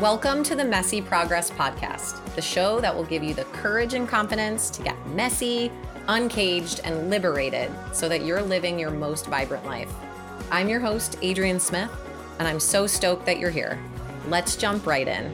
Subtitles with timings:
[0.00, 4.08] Welcome to the Messy Progress Podcast, the show that will give you the courage and
[4.08, 5.70] confidence to get messy,
[6.08, 9.92] uncaged, and liberated so that you're living your most vibrant life.
[10.50, 11.90] I'm your host, Adrienne Smith,
[12.38, 13.78] and I'm so stoked that you're here.
[14.28, 15.30] Let's jump right in.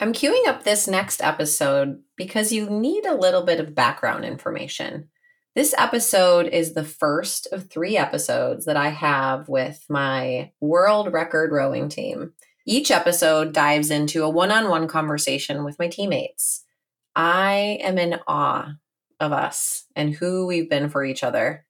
[0.00, 5.10] I'm queuing up this next episode because you need a little bit of background information.
[5.54, 11.52] This episode is the first of three episodes that I have with my world record
[11.52, 12.32] rowing team.
[12.64, 16.64] Each episode dives into a one on one conversation with my teammates.
[17.16, 18.74] I am in awe
[19.18, 21.66] of us and who we've been for each other.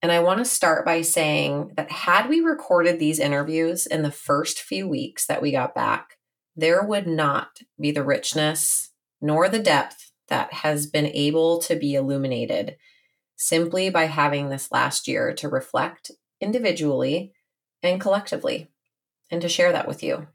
[0.00, 4.10] And I want to start by saying that had we recorded these interviews in the
[4.10, 6.16] first few weeks that we got back,
[6.56, 11.94] there would not be the richness nor the depth that has been able to be
[11.94, 12.76] illuminated
[13.36, 16.10] simply by having this last year to reflect
[16.40, 17.32] individually
[17.82, 18.68] and collectively
[19.32, 20.28] and to share that with you.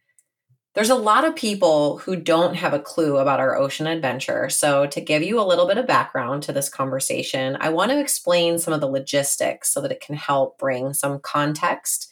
[0.73, 4.49] There's a lot of people who don't have a clue about our ocean adventure.
[4.49, 7.99] So, to give you a little bit of background to this conversation, I want to
[7.99, 12.09] explain some of the logistics so that it can help bring some context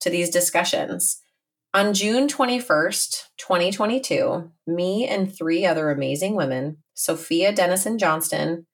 [0.00, 1.20] to these discussions.
[1.74, 8.66] On June 21st, 2022, me and three other amazing women, Sophia Denison Johnston,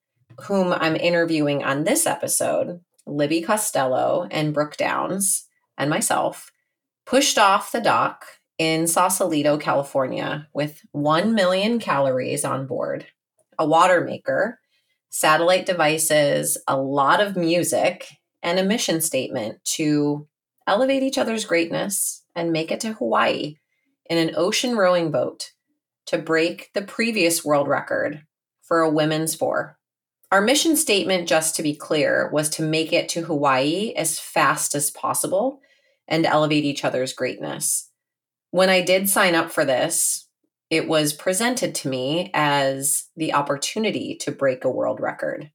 [0.42, 6.52] whom I'm interviewing on this episode, Libby Costello and Brooke Downs, and myself,
[7.06, 8.24] pushed off the dock
[8.58, 13.06] in Sausalito, California, with 1 million calories on board,
[13.58, 14.60] a water maker,
[15.10, 18.06] satellite devices, a lot of music,
[18.42, 20.26] and a mission statement to
[20.66, 23.56] elevate each other's greatness and make it to Hawaii
[24.06, 25.52] in an ocean rowing boat
[26.06, 28.24] to break the previous world record
[28.62, 29.78] for a women's four.
[30.30, 34.74] Our mission statement, just to be clear, was to make it to Hawaii as fast
[34.74, 35.60] as possible
[36.08, 37.90] and elevate each other's greatness.
[38.50, 40.28] When I did sign up for this,
[40.70, 45.50] it was presented to me as the opportunity to break a world record.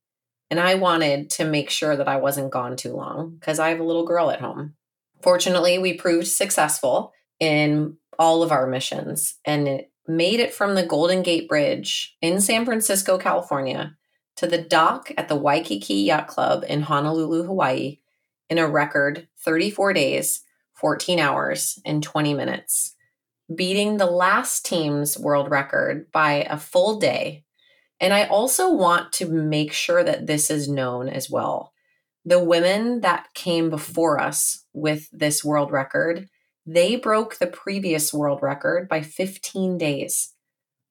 [0.49, 3.79] And I wanted to make sure that I wasn't gone too long because I have
[3.79, 4.75] a little girl at home.
[5.21, 10.85] Fortunately, we proved successful in all of our missions and it made it from the
[10.85, 13.97] Golden Gate Bridge in San Francisco, California,
[14.37, 17.97] to the dock at the Waikiki Yacht Club in Honolulu, Hawaii,
[18.49, 20.41] in a record 34 days
[20.77, 22.95] 14 hours and 20 minutes,
[23.53, 27.43] beating the last team's world record by a full day.
[27.99, 31.73] And I also want to make sure that this is known as well.
[32.25, 36.27] The women that came before us with this world record,
[36.65, 40.33] they broke the previous world record by 15 days.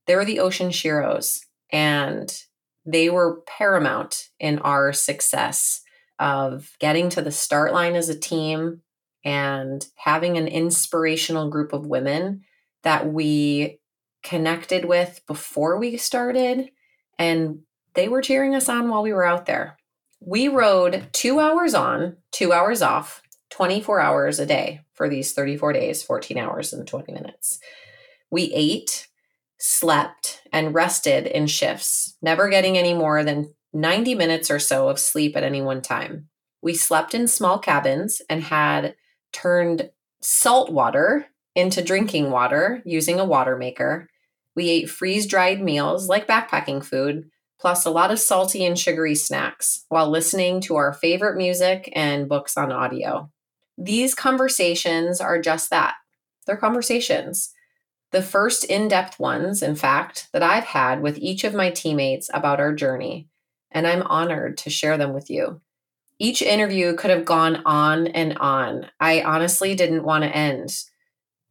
[0.07, 2.37] They were the Ocean Sheroes, and
[2.85, 5.83] they were paramount in our success
[6.19, 8.83] of getting to the start line as a team,
[9.25, 12.45] and having an inspirational group of women
[12.85, 13.81] that we
[14.23, 16.71] connected with before we started
[17.19, 17.61] and
[17.95, 19.77] they were cheering us on while we were out there.
[20.21, 25.73] We rowed 2 hours on, 2 hours off, 24 hours a day for these 34
[25.73, 27.59] days, 14 hours and 20 minutes.
[28.31, 29.09] We ate,
[29.59, 34.99] slept, and rested in shifts, never getting any more than 90 minutes or so of
[34.99, 36.29] sleep at any one time.
[36.63, 38.97] We slept in small cabins and had
[39.33, 44.09] turned salt water into drinking water using a water maker.
[44.55, 49.15] We ate freeze dried meals like backpacking food, plus a lot of salty and sugary
[49.15, 53.31] snacks while listening to our favorite music and books on audio.
[53.77, 55.95] These conversations are just that
[56.47, 57.53] they're conversations.
[58.13, 62.31] The first in depth ones, in fact, that I've had with each of my teammates
[62.33, 63.29] about our journey,
[63.71, 65.61] and I'm honored to share them with you
[66.19, 68.87] each interview could have gone on and on.
[69.01, 70.75] I honestly didn't want to end.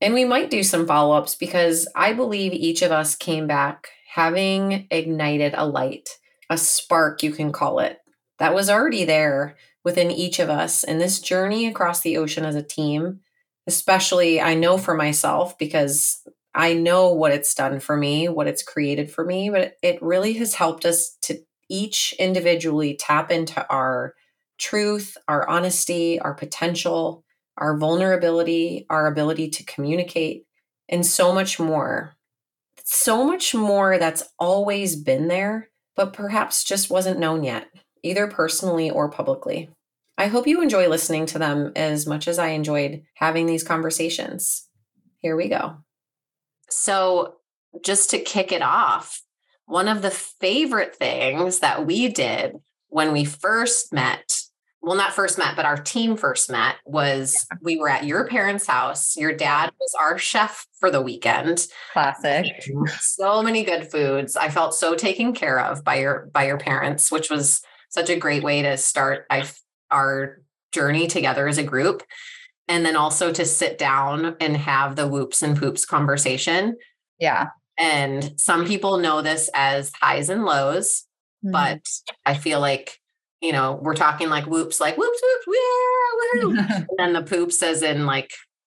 [0.02, 3.90] And we might do some follow ups because I believe each of us came back
[4.14, 6.10] having ignited a light,
[6.50, 8.00] a spark, you can call it,
[8.40, 10.84] that was already there within each of us.
[10.84, 13.20] And this journey across the ocean as a team,
[13.68, 16.22] especially I know for myself because
[16.54, 20.34] I know what it's done for me, what it's created for me, but it really
[20.34, 21.40] has helped us to
[21.70, 24.14] each individually tap into our
[24.58, 27.24] truth, our honesty, our potential,
[27.58, 30.46] our vulnerability, our ability to communicate,
[30.90, 32.14] and so much more.
[32.84, 37.68] So much more that's always been there, but perhaps just wasn't known yet,
[38.04, 39.70] either personally or publicly.
[40.18, 44.68] I hope you enjoy listening to them as much as I enjoyed having these conversations.
[45.18, 45.78] Here we go.
[46.70, 47.36] So,
[47.84, 49.22] just to kick it off,
[49.66, 52.56] one of the favorite things that we did
[52.90, 54.46] when we first met
[54.86, 58.68] well, not first met, but our team first met was we were at your parents'
[58.68, 59.18] house.
[59.18, 61.66] Your dad was our chef for the weekend.
[61.92, 62.46] Classic.
[63.00, 64.38] So many good foods.
[64.38, 68.16] I felt so taken care of by your by your parents, which was such a
[68.16, 69.50] great way to start I,
[69.90, 72.04] our journey together as a group.
[72.68, 76.78] And then also to sit down and have the whoops and poops conversation.
[77.20, 77.48] Yeah.
[77.78, 81.06] And some people know this as highs and lows,
[81.44, 81.52] mm-hmm.
[81.52, 81.82] but
[82.26, 83.00] I feel like,
[83.42, 86.86] you know, we're talking like whoops, like whoops, whoops, yeah, woo.
[87.00, 88.32] and the poops as in like,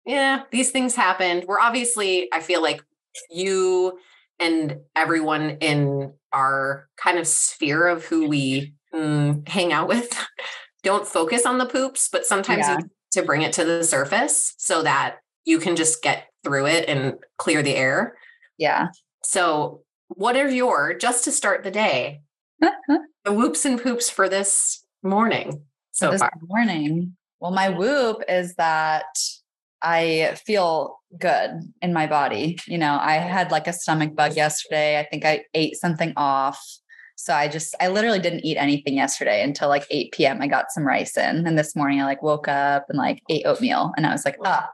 [0.06, 1.46] yeah, these things happened.
[1.48, 2.82] We're obviously, I feel like
[3.30, 4.00] you
[4.40, 10.18] and everyone in our kind of sphere of who we mm, hang out with
[10.84, 12.80] don't focus on the poops, but sometimes yeah.
[13.12, 17.16] to bring it to the surface so that you can just get through it and
[17.38, 18.16] clear the air.
[18.57, 18.88] Yeah.
[19.24, 22.21] So, what are your, just to start the day,
[22.62, 26.31] the whoops and poops for this morning so this far?
[26.48, 27.15] morning.
[27.39, 29.06] Well, my whoop is that
[29.81, 31.51] I feel good
[31.81, 32.57] in my body.
[32.68, 35.00] You know, I had like a stomach bug yesterday.
[35.00, 36.63] I think I ate something off.
[37.15, 40.42] So I just, I literally didn't eat anything yesterday until like 8 p.m.
[40.42, 41.48] I got some rice in.
[41.48, 43.92] And this morning I like woke up and like ate oatmeal.
[43.98, 44.69] And I was like, ah,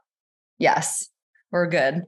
[0.59, 1.09] yes,
[1.51, 2.03] we're good.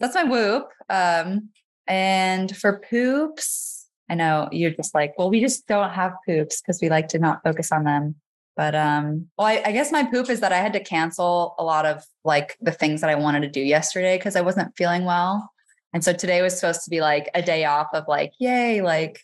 [0.00, 0.68] That's my whoop.
[0.88, 1.50] Um,
[1.86, 6.80] and for poops, I know you're just like, well, we just don't have poops because
[6.80, 8.16] we like to not focus on them.
[8.56, 11.64] But um, well, I, I, guess my poop is that I had to cancel a
[11.64, 15.04] lot of like the things that I wanted to do yesterday because I wasn't feeling
[15.04, 15.52] well.
[15.92, 19.20] And so today was supposed to be like a day off of like, yay, like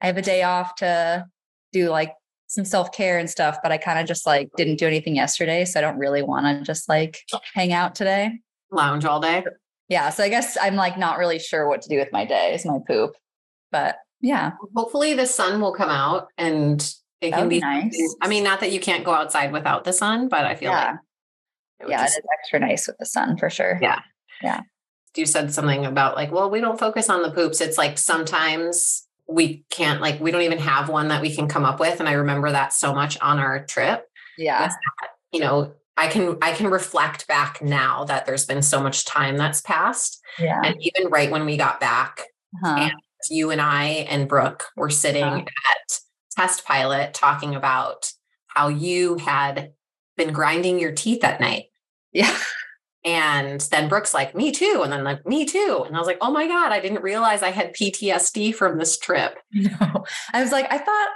[0.00, 1.26] I have a day off to
[1.72, 2.14] do like
[2.46, 5.64] some self-care and stuff, but I kind of just like didn't do anything yesterday.
[5.64, 7.22] So I don't really want to just like
[7.54, 8.38] hang out today.
[8.70, 9.44] Lounge all day.
[9.88, 10.10] Yeah.
[10.10, 12.64] So I guess I'm like not really sure what to do with my day is
[12.64, 13.14] my poop.
[13.70, 14.52] But yeah.
[14.74, 16.80] Hopefully the sun will come out and
[17.20, 18.16] it that can be, be nice.
[18.20, 20.90] I mean, not that you can't go outside without the sun, but I feel yeah.
[20.90, 21.00] like
[21.80, 23.78] it yeah, just, it is extra nice with the sun for sure.
[23.80, 24.00] Yeah.
[24.42, 24.60] Yeah.
[25.14, 27.60] You said something about like, well, we don't focus on the poops.
[27.60, 31.64] It's like sometimes we can't like we don't even have one that we can come
[31.64, 32.00] up with.
[32.00, 34.06] And I remember that so much on our trip.
[34.36, 34.70] Yeah.
[35.32, 39.36] You know, I can I can reflect back now that there's been so much time
[39.36, 40.20] that's passed.
[40.38, 40.60] Yeah.
[40.62, 42.24] And even right when we got back,
[42.62, 42.76] uh-huh.
[42.80, 42.92] and
[43.30, 45.38] you and I and Brooke were sitting uh-huh.
[45.40, 45.98] at
[46.36, 48.12] test pilot talking about
[48.48, 49.72] how you had
[50.16, 51.66] been grinding your teeth at night.
[52.12, 52.36] Yeah.
[53.04, 54.80] And then Brooke's like, me too.
[54.82, 55.84] And then like, me too.
[55.86, 58.98] And I was like, oh my God, I didn't realize I had PTSD from this
[58.98, 59.38] trip.
[59.52, 60.04] No.
[60.32, 61.08] I was like, I thought,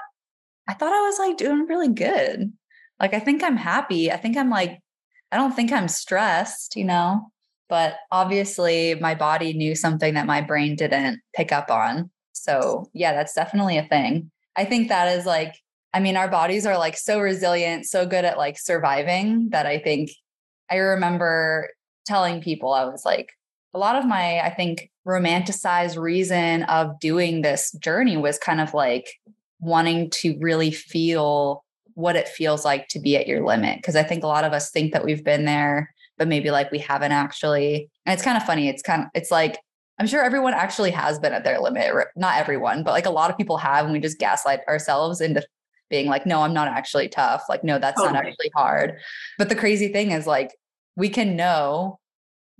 [0.68, 2.52] I thought I was like doing really good.
[3.00, 4.12] Like, I think I'm happy.
[4.12, 4.78] I think I'm like,
[5.32, 7.30] I don't think I'm stressed, you know?
[7.68, 12.10] But obviously, my body knew something that my brain didn't pick up on.
[12.32, 14.30] So, yeah, that's definitely a thing.
[14.56, 15.54] I think that is like,
[15.94, 19.78] I mean, our bodies are like so resilient, so good at like surviving that I
[19.78, 20.10] think
[20.70, 21.70] I remember
[22.06, 23.30] telling people, I was like,
[23.72, 28.74] a lot of my, I think, romanticized reason of doing this journey was kind of
[28.74, 29.08] like
[29.60, 31.64] wanting to really feel
[31.94, 33.82] what it feels like to be at your limit.
[33.82, 36.70] Cause I think a lot of us think that we've been there, but maybe like
[36.70, 37.90] we haven't actually.
[38.06, 38.68] And it's kind of funny.
[38.68, 39.58] It's kind of, it's like,
[39.98, 41.92] I'm sure everyone actually has been at their limit.
[42.16, 43.84] Not everyone, but like a lot of people have.
[43.84, 45.44] And we just gaslight ourselves into
[45.90, 47.44] being like, no, I'm not actually tough.
[47.48, 48.14] Like, no, that's totally.
[48.14, 48.96] not actually hard.
[49.36, 50.56] But the crazy thing is, like,
[50.96, 51.98] we can know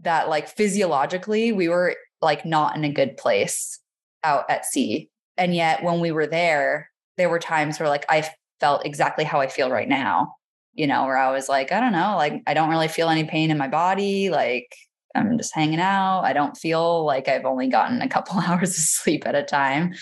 [0.01, 3.79] that, like, physiologically, we were like not in a good place
[4.25, 5.09] out at sea.
[5.39, 8.29] And yet, when we were there, there were times where, like, I
[8.61, 10.37] felt exactly how I feel right now,
[10.75, 13.25] you know, where I was like, I don't know, like I don't really feel any
[13.25, 14.31] pain in my body.
[14.31, 14.73] Like
[15.15, 16.21] I'm just hanging out.
[16.21, 19.95] I don't feel like I've only gotten a couple hours of sleep at a time.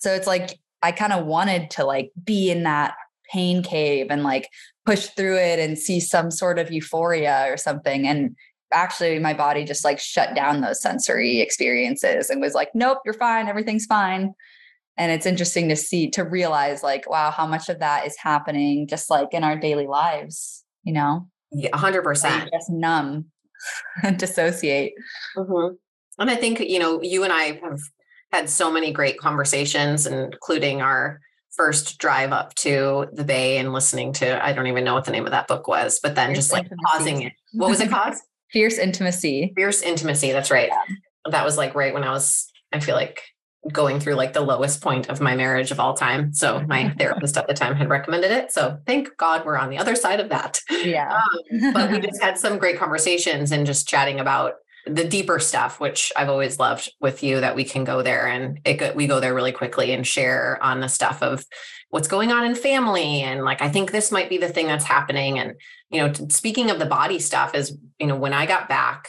[0.00, 2.94] So it's like I kind of wanted to like be in that
[3.30, 4.48] pain cave and like
[4.86, 8.08] push through it and see some sort of euphoria or something.
[8.08, 8.34] And
[8.72, 13.14] actually my body just like shut down those sensory experiences and was like, nope, you're
[13.14, 13.46] fine.
[13.46, 14.34] Everything's fine
[14.96, 18.86] and it's interesting to see to realize like wow how much of that is happening
[18.86, 21.28] just like in our daily lives you know?
[21.52, 23.26] Yeah 100% like just numb
[24.02, 24.94] and dissociate.
[25.36, 25.74] Mm-hmm.
[26.18, 27.80] and i think you know you and i have
[28.32, 31.20] had so many great conversations including our
[31.50, 35.10] first drive up to the bay and listening to i don't even know what the
[35.10, 36.82] name of that book was but then fierce just like intimacy.
[36.86, 37.32] pausing it.
[37.52, 38.14] What was it called?
[38.52, 39.52] Fierce intimacy.
[39.54, 40.70] Fierce intimacy that's right.
[40.70, 41.30] Yeah.
[41.30, 43.22] that was like right when i was i feel like
[43.72, 46.32] going through like the lowest point of my marriage of all time.
[46.32, 48.52] So my therapist at the time had recommended it.
[48.52, 50.60] So thank God we're on the other side of that.
[50.70, 51.20] Yeah.
[51.50, 54.54] Um, but we just had some great conversations and just chatting about
[54.86, 58.60] the deeper stuff, which I've always loved with you, that we can go there and
[58.64, 61.44] it we go there really quickly and share on the stuff of
[61.90, 64.84] what's going on in family and like I think this might be the thing that's
[64.84, 65.38] happening.
[65.38, 65.54] And
[65.90, 69.08] you know, speaking of the body stuff, is you know when I got back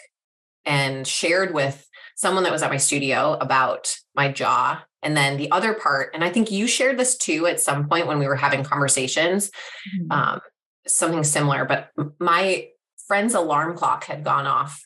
[0.66, 5.52] and shared with someone that was at my studio about my jaw and then the
[5.52, 8.36] other part, and I think you shared this too at some point when we were
[8.36, 10.12] having conversations, mm-hmm.
[10.12, 10.40] um,
[10.88, 11.90] something similar, but
[12.20, 12.68] my
[13.08, 14.82] friend's alarm clock had gone off.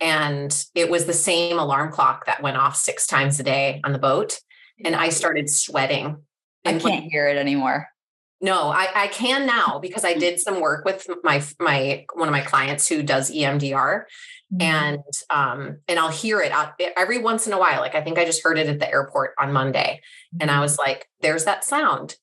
[0.00, 3.92] And it was the same alarm clock that went off six times a day on
[3.92, 4.40] the boat.
[4.84, 6.16] And I started sweating.
[6.64, 7.86] I can't hear it anymore.
[8.42, 12.32] No, I, I can now because I did some work with my my one of
[12.32, 14.02] my clients who does EMDR,
[14.52, 14.60] mm-hmm.
[14.60, 14.98] and
[15.30, 16.52] um and I'll hear it
[16.96, 17.80] every once in a while.
[17.80, 20.00] Like I think I just heard it at the airport on Monday,
[20.34, 20.38] mm-hmm.
[20.40, 20.62] and I mm-hmm.
[20.62, 22.16] was like, "There's that sound,"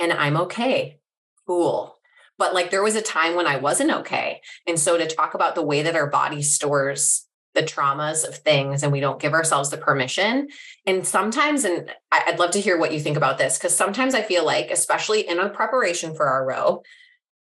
[0.00, 0.98] and I'm okay,
[1.46, 1.96] cool.
[2.38, 5.54] But like there was a time when I wasn't okay, and so to talk about
[5.54, 7.25] the way that our body stores
[7.56, 10.48] the traumas of things and we don't give ourselves the permission.
[10.86, 14.22] And sometimes, and I'd love to hear what you think about this, because sometimes I
[14.22, 16.82] feel like, especially in a preparation for our row,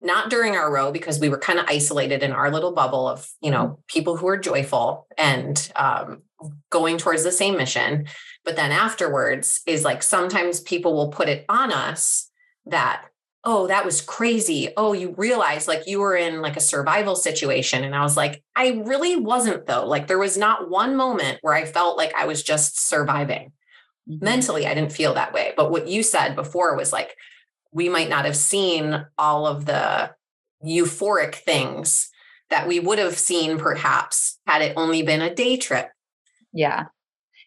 [0.03, 3.29] not during our row because we were kind of isolated in our little bubble of
[3.41, 6.23] you know people who are joyful and um,
[6.71, 8.07] going towards the same mission
[8.45, 12.31] but then afterwards is like sometimes people will put it on us
[12.65, 13.10] that
[13.45, 17.85] oh that was crazy oh you realize like you were in like a survival situation
[17.85, 21.55] and i was like i really wasn't though like there was not one moment where
[21.55, 23.53] i felt like i was just surviving
[24.09, 24.25] mm-hmm.
[24.25, 27.17] mentally i didn't feel that way but what you said before was like
[27.73, 30.11] we might not have seen all of the
[30.65, 32.11] euphoric things
[32.51, 35.89] that we would have seen perhaps had it only been a day trip.
[36.53, 36.87] Yeah.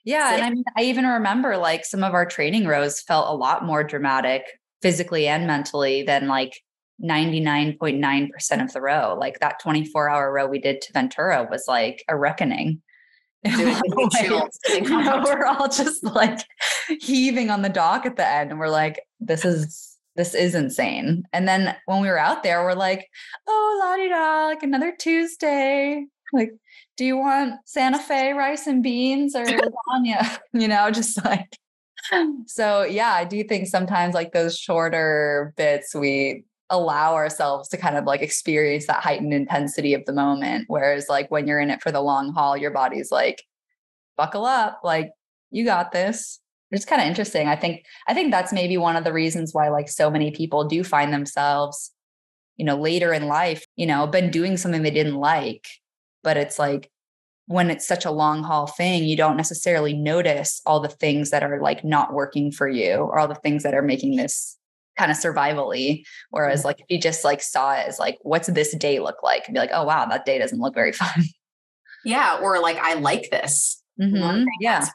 [0.05, 0.33] Yeah.
[0.33, 3.65] And I mean, I even remember like some of our training rows felt a lot
[3.65, 4.43] more dramatic
[4.83, 6.61] physically and mentally than like
[7.01, 9.17] 99.9% of the row.
[9.19, 12.81] Like that 24 hour row we did to Ventura was like a reckoning.
[13.45, 16.39] we're all just like
[17.01, 21.23] heaving on the dock at the end and we're like, this is this is insane.
[21.33, 23.07] And then when we were out there, we're like,
[23.47, 26.05] oh, la di da, like another Tuesday.
[26.31, 26.51] Like,
[26.97, 30.37] do you want Santa Fe rice and beans or lasagna?
[30.53, 31.57] you know, just like,
[32.47, 37.97] so yeah, I do think sometimes like those shorter bits, we allow ourselves to kind
[37.97, 40.65] of like experience that heightened intensity of the moment.
[40.67, 43.43] Whereas, like, when you're in it for the long haul, your body's like,
[44.17, 45.11] buckle up, like,
[45.51, 46.39] you got this
[46.73, 47.47] it's kind of interesting.
[47.47, 50.65] I think I think that's maybe one of the reasons why like so many people
[50.65, 51.91] do find themselves,
[52.57, 55.67] you know, later in life, you know, been doing something they didn't like,
[56.23, 56.89] but it's like
[57.47, 61.43] when it's such a long haul thing, you don't necessarily notice all the things that
[61.43, 64.57] are like not working for you or all the things that are making this
[64.97, 66.03] kind of survivally.
[66.29, 66.67] Whereas mm-hmm.
[66.67, 69.43] like if you just like saw it as like, what's this day look like?
[69.47, 71.23] And be like, oh wow, that day doesn't look very fun.
[72.05, 72.39] Yeah.
[72.41, 73.81] Or like I like this.
[74.01, 74.45] Mm-hmm.
[74.59, 74.87] Yeah.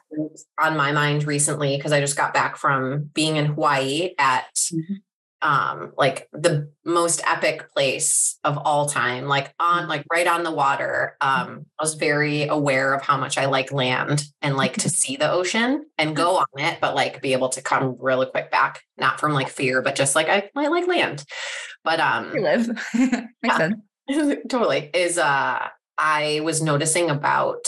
[0.59, 4.95] On my mind recently, because I just got back from being in Hawaii at mm-hmm.
[5.41, 10.51] Um like the most epic place of all time, like on like right on the
[10.51, 11.15] water.
[11.21, 15.15] Um, I was very aware of how much I like land and like to see
[15.15, 18.81] the ocean and go on it, but like be able to come really quick back,
[18.97, 21.23] not from like fear, but just like I, I like land.
[21.83, 22.67] But um you live.
[23.41, 23.75] Makes sense.
[24.49, 24.89] totally.
[24.93, 25.67] Is uh
[25.97, 27.65] I was noticing about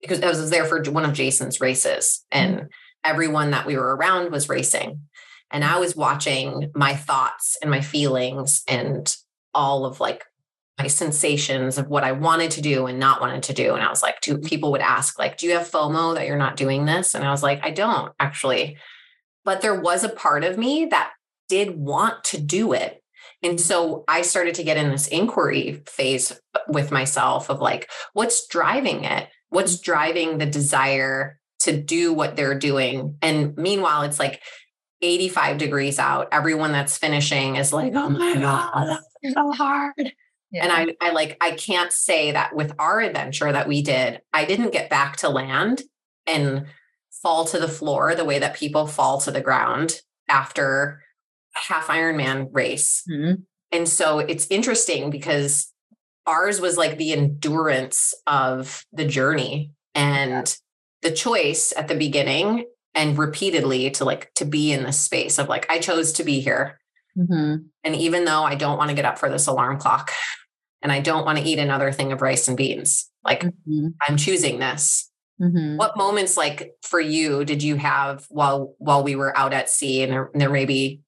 [0.00, 2.66] because I was there for one of Jason's races and mm-hmm.
[3.04, 5.00] everyone that we were around was racing.
[5.52, 9.14] And I was watching my thoughts and my feelings and
[9.54, 10.24] all of like
[10.78, 13.74] my sensations of what I wanted to do and not wanted to do.
[13.74, 16.56] And I was like, people would ask, like, do you have FOMO that you're not
[16.56, 17.14] doing this?
[17.14, 18.78] And I was like, I don't actually.
[19.44, 21.12] But there was a part of me that
[21.48, 23.02] did want to do it.
[23.42, 28.46] And so I started to get in this inquiry phase with myself of like, what's
[28.46, 29.28] driving it?
[29.52, 34.40] what's driving the desire to do what they're doing and meanwhile it's like
[35.02, 40.12] 85 degrees out everyone that's finishing is like oh my god that's so hard
[40.50, 40.64] yeah.
[40.64, 44.44] and I, I like i can't say that with our adventure that we did i
[44.44, 45.82] didn't get back to land
[46.26, 46.66] and
[47.22, 51.02] fall to the floor the way that people fall to the ground after
[51.54, 53.42] half ironman race mm-hmm.
[53.72, 55.72] and so it's interesting because
[56.26, 60.56] ours was like the endurance of the journey and
[61.02, 65.48] the choice at the beginning and repeatedly to like to be in this space of
[65.48, 66.78] like i chose to be here
[67.16, 67.56] mm-hmm.
[67.84, 70.12] and even though i don't want to get up for this alarm clock
[70.82, 73.88] and i don't want to eat another thing of rice and beans like mm-hmm.
[74.06, 75.76] i'm choosing this mm-hmm.
[75.76, 80.02] what moments like for you did you have while while we were out at sea
[80.02, 81.00] and there, there may be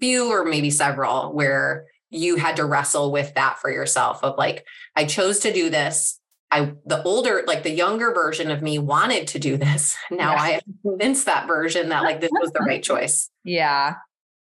[0.00, 4.66] few or maybe several where you had to wrestle with that for yourself of like,
[4.94, 6.20] I chose to do this.
[6.52, 9.96] I the older, like the younger version of me wanted to do this.
[10.10, 10.42] Now yeah.
[10.42, 13.30] I have convinced that version that like this was the right choice.
[13.44, 13.94] Yeah.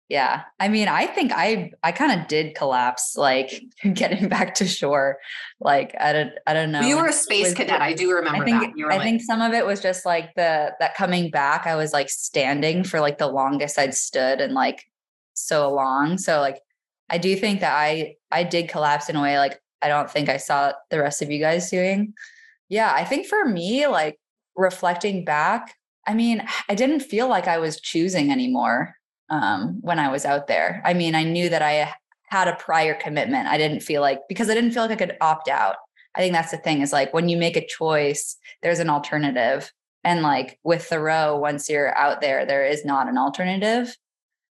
[0.08, 0.44] Yeah.
[0.60, 5.18] I mean, I think I I kind of did collapse like getting back to shore.
[5.60, 6.82] Like I don't I don't know.
[6.82, 7.82] You were a space was, cadet.
[7.82, 8.86] I do remember I think, that.
[8.86, 11.92] I like, think some of it was just like the that coming back, I was
[11.92, 14.84] like standing for like the longest I'd stood and like
[15.34, 16.20] so long.
[16.20, 16.62] So like
[17.10, 20.30] I do think that I I did collapse in a way like I don't think
[20.30, 22.16] I saw the rest of you guys doing.
[22.70, 24.20] Yeah, I think for me like
[24.56, 25.76] reflecting back,
[26.08, 28.96] I mean, I didn't feel like I was choosing anymore
[29.30, 30.82] um, when I was out there.
[30.84, 31.94] I mean, I knew that I
[32.30, 33.48] had a prior commitment.
[33.48, 35.76] I didn't feel like because I didn't feel like I could opt out.
[36.16, 39.72] I think that's the thing is like when you make a choice, there's an alternative.
[40.04, 43.96] And like with the row, once you're out there, there is not an alternative.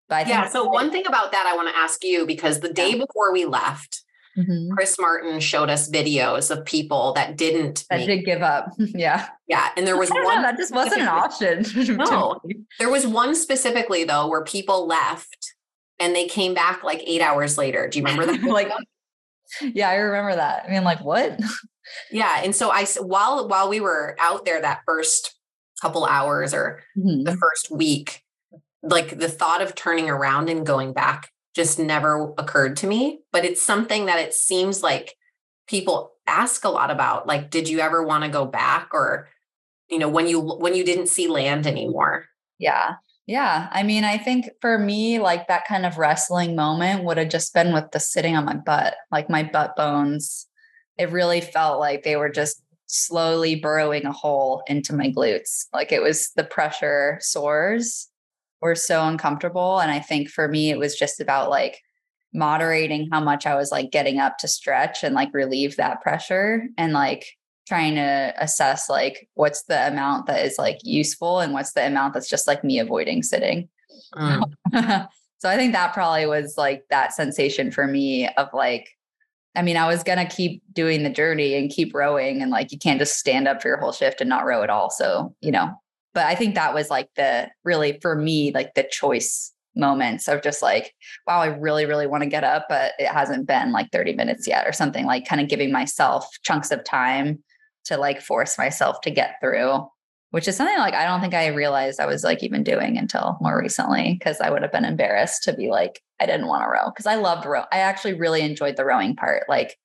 [0.08, 0.48] But yeah.
[0.48, 3.46] So one thing about that I want to ask you because the day before we
[3.46, 4.03] left,
[4.36, 4.72] mm-hmm.
[4.74, 8.72] Chris Martin showed us videos of people that didn't that make, did give up.
[8.78, 9.28] yeah.
[9.48, 9.70] Yeah.
[9.76, 11.64] And there was one know, that just wasn't an option.
[11.96, 12.40] no.
[12.78, 15.54] There was one specifically though where people left
[15.98, 17.88] and they came back like eight hours later.
[17.88, 18.42] Do you remember that?
[18.50, 18.70] like
[19.60, 20.64] yeah, I remember that.
[20.66, 21.38] I mean, like what?
[22.10, 22.40] yeah.
[22.42, 25.34] And so I while while we were out there that first
[25.80, 27.24] couple hours or mm-hmm.
[27.24, 28.22] the first week,
[28.82, 33.20] like the thought of turning around and going back just never occurred to me.
[33.32, 35.14] But it's something that it seems like
[35.66, 37.26] people ask a lot about.
[37.26, 39.28] Like, did you ever want to go back or,
[39.88, 42.26] you know, when you when you didn't see land anymore?
[42.58, 42.94] Yeah.
[43.26, 43.68] Yeah.
[43.72, 47.54] I mean, I think for me, like that kind of wrestling moment would have just
[47.54, 50.46] been with the sitting on my butt, like my butt bones.
[50.98, 55.66] It really felt like they were just slowly burrowing a hole into my glutes.
[55.72, 58.08] Like it was the pressure sores
[58.64, 59.78] were so uncomfortable.
[59.78, 61.80] And I think for me, it was just about like
[62.32, 66.64] moderating how much I was like getting up to stretch and like relieve that pressure
[66.78, 67.26] and like
[67.68, 72.14] trying to assess like what's the amount that is like useful and what's the amount
[72.14, 73.68] that's just like me avoiding sitting.
[74.16, 74.42] Mm.
[75.38, 78.88] so I think that probably was like that sensation for me of like,
[79.54, 82.72] I mean, I was going to keep doing the journey and keep rowing and like
[82.72, 84.90] you can't just stand up for your whole shift and not row at all.
[84.90, 85.70] So, you know,
[86.14, 90.42] but I think that was like the really for me, like the choice moments of
[90.42, 90.94] just like,
[91.26, 94.46] wow, I really, really want to get up, but it hasn't been like 30 minutes
[94.46, 97.42] yet or something like kind of giving myself chunks of time
[97.86, 99.86] to like force myself to get through,
[100.30, 103.36] which is something like I don't think I realized I was like even doing until
[103.40, 106.68] more recently because I would have been embarrassed to be like, I didn't want to
[106.68, 107.64] row because I loved row.
[107.72, 109.44] I actually really enjoyed the rowing part.
[109.48, 109.76] Like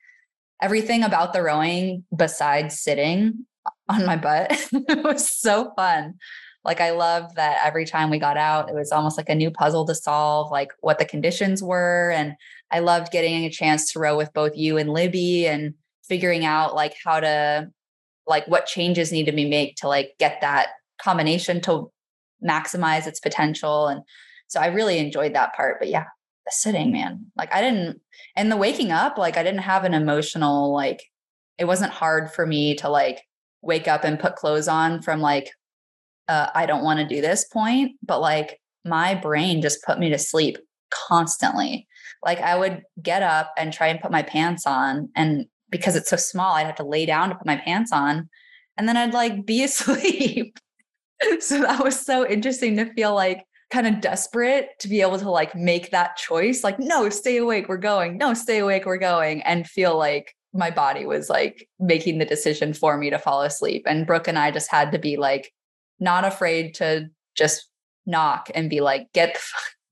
[0.62, 3.46] everything about the rowing besides sitting
[3.90, 4.52] on my butt.
[4.72, 6.16] it was so fun.
[6.64, 9.50] Like I loved that every time we got out, it was almost like a new
[9.50, 12.12] puzzle to solve, like what the conditions were.
[12.12, 12.36] And
[12.72, 15.74] I loved getting a chance to row with both you and Libby and
[16.08, 17.72] figuring out like how to
[18.28, 20.70] like what changes need to be made to like get that
[21.02, 21.92] combination to
[22.48, 23.88] maximize its potential.
[23.88, 24.02] And
[24.48, 25.80] so I really enjoyed that part.
[25.80, 26.06] But yeah,
[26.46, 27.26] the sitting, man.
[27.38, 28.02] Like I didn't
[28.36, 31.04] and the waking up, like I didn't have an emotional, like
[31.58, 33.22] it wasn't hard for me to like
[33.62, 35.52] wake up and put clothes on from like
[36.28, 40.10] uh, I don't want to do this point, but like my brain just put me
[40.10, 40.58] to sleep
[40.92, 41.88] constantly.
[42.24, 46.10] Like I would get up and try and put my pants on, and because it's
[46.10, 48.30] so small, I'd have to lay down to put my pants on,
[48.78, 50.58] and then I'd like be asleep.
[51.40, 55.30] so that was so interesting to feel like kind of desperate to be able to
[55.30, 59.44] like make that choice like no stay awake we're going no stay awake we're going
[59.44, 63.84] and feel like my body was like making the decision for me to fall asleep.
[63.86, 65.54] And Brooke and I just had to be like,
[66.00, 67.70] not afraid to just
[68.06, 69.38] knock and be like, get,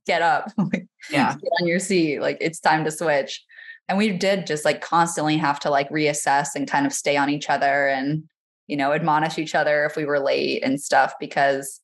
[0.05, 0.51] get up.
[1.11, 1.35] yeah.
[1.35, 2.19] get on your seat.
[2.19, 3.43] Like it's time to switch.
[3.87, 7.29] And we did just like constantly have to like reassess and kind of stay on
[7.29, 8.23] each other and,
[8.65, 11.81] you know, admonish each other if we were late and stuff because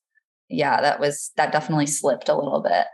[0.50, 2.86] yeah, that was, that definitely slipped a little bit.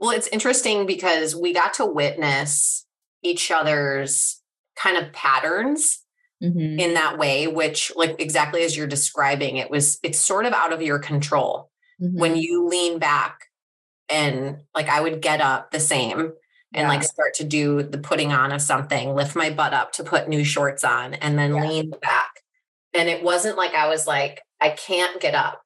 [0.00, 2.86] Well, it's interesting because we got to witness
[3.22, 4.39] each other's
[4.80, 6.02] kind of patterns
[6.42, 6.78] mm-hmm.
[6.78, 10.72] in that way, which, like exactly as you're describing, it was, it's sort of out
[10.72, 11.70] of your control.
[12.00, 12.18] Mm-hmm.
[12.18, 13.46] When you lean back
[14.08, 16.32] and like I would get up the same and
[16.84, 16.88] yeah.
[16.88, 20.28] like start to do the putting on of something, lift my butt up to put
[20.28, 21.68] new shorts on and then yeah.
[21.68, 22.30] lean back.
[22.94, 25.62] And it wasn't like I was like, I can't get up,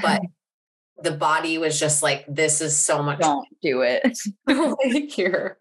[0.00, 0.22] but
[1.02, 3.20] the body was just like, this is so much.
[3.20, 4.18] Don't do it.
[5.12, 5.58] here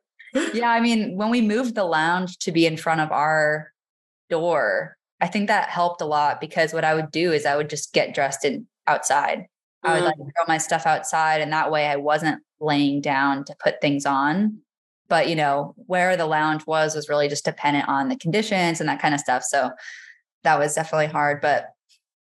[0.53, 3.71] yeah, I mean, when we moved the lounge to be in front of our
[4.29, 7.69] door, I think that helped a lot because what I would do is I would
[7.69, 9.47] just get dressed in outside.
[9.83, 10.29] I would like mm.
[10.35, 14.59] throw my stuff outside and that way I wasn't laying down to put things on.
[15.07, 18.89] But you know, where the lounge was was really just dependent on the conditions and
[18.89, 19.43] that kind of stuff.
[19.43, 19.71] So
[20.43, 21.41] that was definitely hard.
[21.41, 21.69] But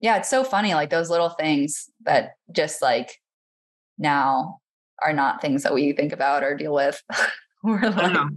[0.02, 0.74] yeah, it's so funny.
[0.74, 3.22] Like those little things that just like
[3.98, 4.60] now
[5.04, 7.02] are not things that we think about or deal with.
[7.64, 8.28] We're like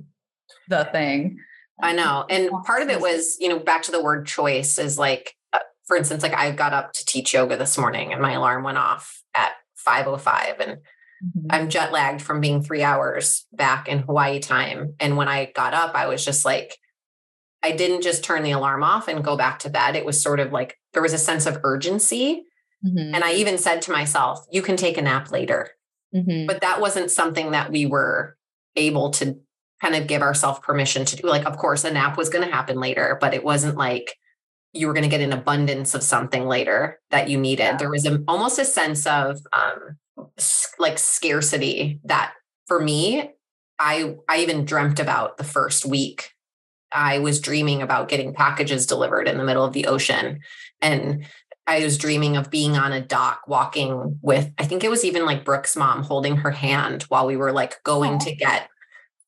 [0.68, 1.38] the thing.
[1.82, 2.24] I know.
[2.30, 5.58] And part of it was, you know, back to the word choice is like, uh,
[5.86, 8.78] for instance, like I got up to teach yoga this morning and my alarm went
[8.78, 11.46] off at 505 and mm-hmm.
[11.50, 14.94] I'm jet lagged from being three hours back in Hawaii time.
[15.00, 16.78] And when I got up, I was just like,
[17.62, 19.96] I didn't just turn the alarm off and go back to bed.
[19.96, 22.44] It was sort of like there was a sense of urgency.
[22.86, 23.14] Mm-hmm.
[23.14, 25.70] And I even said to myself, you can take a nap later.
[26.14, 26.46] Mm-hmm.
[26.46, 28.36] But that wasn't something that we were
[28.76, 29.38] able to
[29.80, 31.28] kind of give ourselves permission to do.
[31.28, 34.16] Like, of course, a nap was going to happen later, but it wasn't like
[34.72, 37.62] you were going to get an abundance of something later that you needed.
[37.62, 37.76] Yeah.
[37.76, 39.96] There was a, almost a sense of um,
[40.78, 42.32] like scarcity that
[42.66, 43.30] for me,
[43.78, 46.32] I I even dreamt about the first week.
[46.92, 50.40] I was dreaming about getting packages delivered in the middle of the ocean
[50.80, 51.26] and
[51.66, 55.24] I was dreaming of being on a dock walking with I think it was even
[55.24, 58.68] like Brooke's mom holding her hand while we were like going to get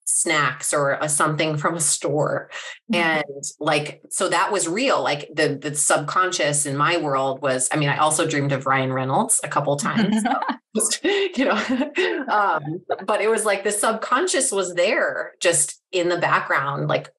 [0.05, 2.51] snacks or a, something from a store.
[2.93, 2.95] Mm-hmm.
[2.95, 5.03] and like so that was real.
[5.03, 8.93] Like the the subconscious in my world was i mean i also dreamed of ryan
[8.93, 10.23] reynolds a couple times
[10.77, 11.55] just, you know
[12.29, 17.11] um, but it was like the subconscious was there just in the background like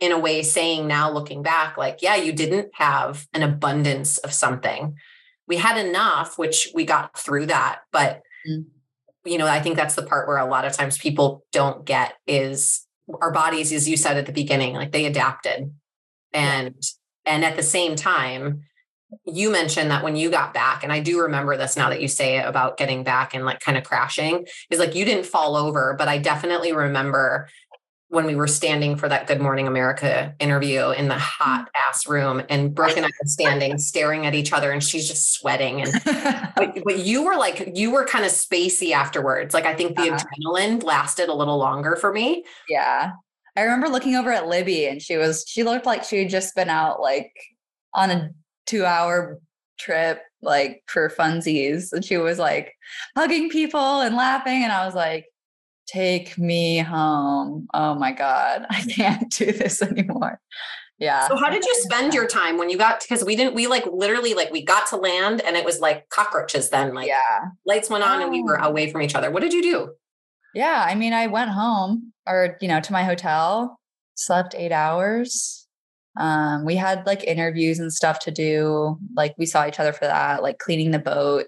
[0.00, 4.32] in a way saying now looking back like yeah you didn't have an abundance of
[4.32, 4.94] something
[5.46, 8.64] we had enough which we got through that but mm
[9.28, 12.14] you know, I think that's the part where a lot of times people don't get
[12.26, 12.86] is
[13.20, 15.72] our bodies, as you said at the beginning, like they adapted.
[16.32, 17.32] And yeah.
[17.32, 18.62] and at the same time,
[19.24, 22.08] you mentioned that when you got back, and I do remember this now that you
[22.08, 25.56] say it about getting back and like kind of crashing, is like you didn't fall
[25.56, 27.48] over, but I definitely remember
[28.10, 31.88] when we were standing for that Good Morning America interview in the hot mm.
[31.88, 35.34] ass room, and Brooke and I were standing staring at each other, and she's just
[35.34, 35.82] sweating.
[35.82, 35.92] And
[36.56, 39.52] but, but, you were like, you were kind of spacey afterwards.
[39.52, 40.18] Like I think the uh-huh.
[40.18, 42.44] adrenaline lasted a little longer for me.
[42.68, 43.12] Yeah,
[43.56, 46.54] I remember looking over at Libby, and she was she looked like she had just
[46.54, 47.32] been out like
[47.94, 48.30] on a
[48.66, 49.38] two hour
[49.78, 52.74] trip like for funsies and she was like
[53.16, 55.26] hugging people and laughing and i was like
[55.88, 57.66] take me home.
[57.74, 60.40] Oh my God, I can't do this anymore.
[60.98, 61.28] Yeah.
[61.28, 63.86] So how did you spend your time when you got because we didn't we like
[63.86, 67.88] literally like we got to land and it was like cockroaches then like yeah lights
[67.88, 68.22] went on oh.
[68.22, 68.68] and we were oh.
[68.68, 69.30] away from each other.
[69.30, 69.94] What did you do?
[70.54, 73.78] Yeah, I mean I went home or you know to my hotel,
[74.16, 75.68] slept 8 hours.
[76.18, 78.98] Um we had like interviews and stuff to do.
[79.14, 81.46] Like we saw each other for that, like cleaning the boat.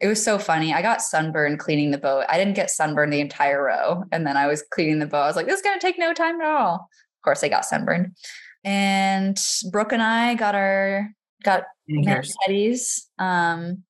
[0.00, 0.72] It was so funny.
[0.72, 2.24] I got sunburned cleaning the boat.
[2.28, 4.04] I didn't get sunburned the entire row.
[4.12, 5.22] And then I was cleaning the boat.
[5.22, 6.74] I was like, this is going to take no time at all.
[6.74, 8.16] Of course, I got sunburned.
[8.64, 9.38] And
[9.70, 11.10] Brooke and I got our,
[11.42, 13.02] got Teddies.
[13.18, 13.84] Um,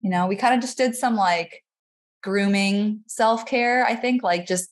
[0.00, 1.64] you know, we kind of just did some like
[2.22, 4.70] grooming self care, I think, like just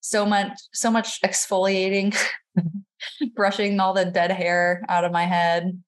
[0.00, 2.16] so much, so much exfoliating,
[3.34, 5.82] brushing all the dead hair out of my head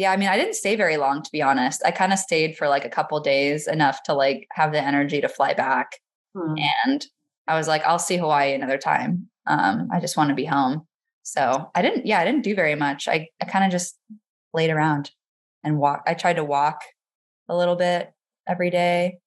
[0.00, 1.82] yeah, I mean, I didn't stay very long to be honest.
[1.84, 5.20] I kind of stayed for like a couple days enough to like have the energy
[5.20, 5.98] to fly back.
[6.34, 6.54] Hmm.
[6.86, 7.06] And
[7.46, 9.28] I was like, I'll see Hawaii another time.
[9.46, 10.86] Um, I just want to be home.
[11.22, 13.08] So I didn't, yeah, I didn't do very much.
[13.08, 13.98] I, I kind of just
[14.54, 15.10] laid around
[15.62, 16.02] and walk.
[16.06, 16.80] I tried to walk
[17.50, 18.10] a little bit
[18.48, 19.18] every day.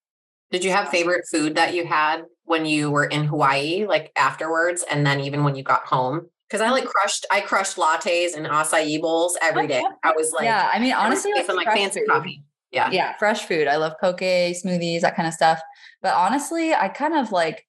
[0.49, 4.83] Did you have favorite food that you had when you were in Hawaii, like afterwards,
[4.89, 6.29] and then even when you got home?
[6.49, 9.83] Because I like crushed I crushed lattes and acai bowls every day.
[10.03, 10.69] I was like, yeah.
[10.71, 12.09] I mean, honestly, like some like fancy food.
[12.09, 12.43] coffee.
[12.71, 13.67] Yeah, yeah, fresh food.
[13.67, 15.61] I love poke, smoothies, that kind of stuff.
[16.01, 17.65] But honestly, I kind of like.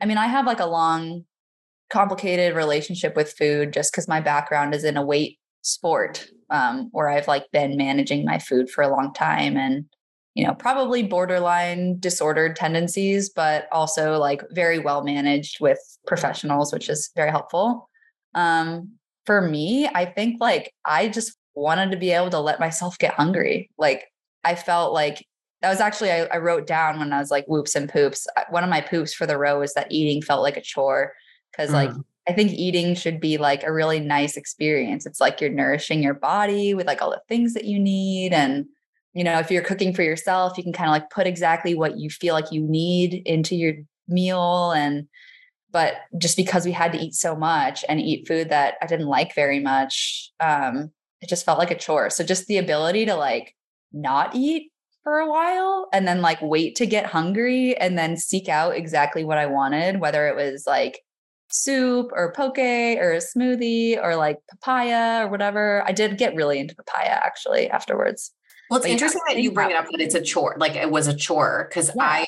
[0.00, 1.24] I mean, I have like a long,
[1.90, 7.08] complicated relationship with food just because my background is in a weight sport, um, where
[7.08, 9.84] I've like been managing my food for a long time and
[10.34, 16.88] you know, probably borderline disordered tendencies, but also like very well managed with professionals, which
[16.88, 17.88] is very helpful.
[18.34, 18.92] Um,
[19.26, 23.14] for me, I think like I just wanted to be able to let myself get
[23.14, 23.70] hungry.
[23.78, 24.04] Like
[24.44, 25.26] I felt like
[25.60, 28.26] that was actually I, I, wrote down when I was like whoops and poops.
[28.50, 31.12] One of my poops for the row was that eating felt like a chore
[31.52, 31.74] because mm.
[31.74, 31.90] like
[32.28, 35.06] I think eating should be like a really nice experience.
[35.06, 38.66] It's like you're nourishing your body with like all the things that you need and
[39.14, 41.98] you know if you're cooking for yourself you can kind of like put exactly what
[41.98, 43.74] you feel like you need into your
[44.08, 45.06] meal and
[45.72, 49.06] but just because we had to eat so much and eat food that I didn't
[49.06, 52.10] like very much, um, it just felt like a chore.
[52.10, 53.54] So just the ability to like
[53.92, 54.70] not eat
[55.02, 59.24] for a while and then like wait to get hungry and then seek out exactly
[59.24, 61.00] what I wanted, whether it was like
[61.50, 65.82] soup or poke or a smoothie or like papaya or whatever.
[65.86, 68.32] I did get really into papaya actually afterwards.
[68.70, 70.90] Well, it's but interesting that you bring it up that it's a chore, like it
[70.90, 72.02] was a chore, because yeah.
[72.02, 72.26] I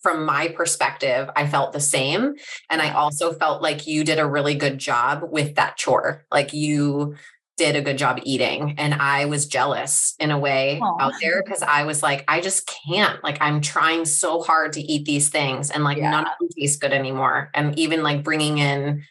[0.00, 2.34] from my perspective, I felt the same.
[2.70, 6.24] And I also felt like you did a really good job with that chore.
[6.30, 7.16] Like you
[7.56, 8.74] did a good job eating.
[8.76, 11.00] And I was jealous in a way Aww.
[11.00, 13.22] out there because I was like, I just can't.
[13.24, 16.10] Like, I'm trying so hard to eat these things and like yeah.
[16.10, 17.50] none of them taste good anymore.
[17.54, 19.04] And even like bringing in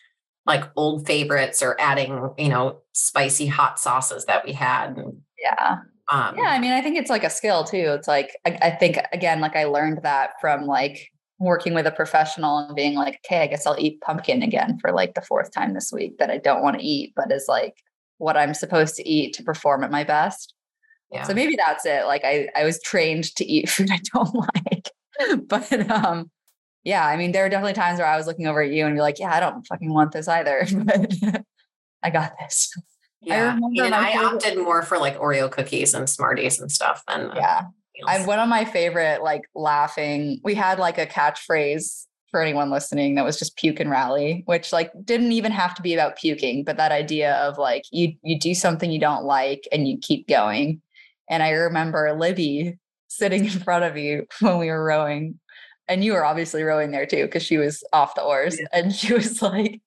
[0.46, 4.96] like old favorites or adding, you know, spicy hot sauces that we had.
[5.42, 5.78] Yeah.
[6.12, 6.50] Um, yeah.
[6.50, 7.96] I mean, I think it's like a skill too.
[7.98, 11.92] It's like, I, I think, again, like I learned that from like working with a
[11.92, 15.52] professional and being like, okay, I guess I'll eat pumpkin again for like the fourth
[15.52, 17.76] time this week that I don't want to eat, but is like
[18.18, 20.54] what I'm supposed to eat to perform at my best.
[21.12, 21.24] Yeah.
[21.24, 22.06] So maybe that's it.
[22.06, 24.92] Like I, I was trained to eat food I don't like.
[25.48, 26.30] but um,
[26.84, 28.96] yeah, I mean, there are definitely times where I was looking over at you and
[28.96, 30.68] be like, yeah, I don't fucking want this either.
[30.86, 31.14] but
[32.04, 32.72] I got this.
[33.26, 33.58] Yeah.
[33.62, 37.32] I and I favorite- opted more for like Oreo cookies and Smarties and stuff than
[37.36, 37.64] yeah.
[38.06, 40.40] I one of my favorite like laughing.
[40.44, 44.74] We had like a catchphrase for anyone listening that was just puke and rally, which
[44.74, 48.38] like didn't even have to be about puking, but that idea of like you you
[48.38, 50.82] do something you don't like and you keep going.
[51.30, 55.40] And I remember Libby sitting in front of you when we were rowing,
[55.88, 58.68] and you were obviously rowing there too because she was off the oars, yeah.
[58.74, 59.82] and she was like.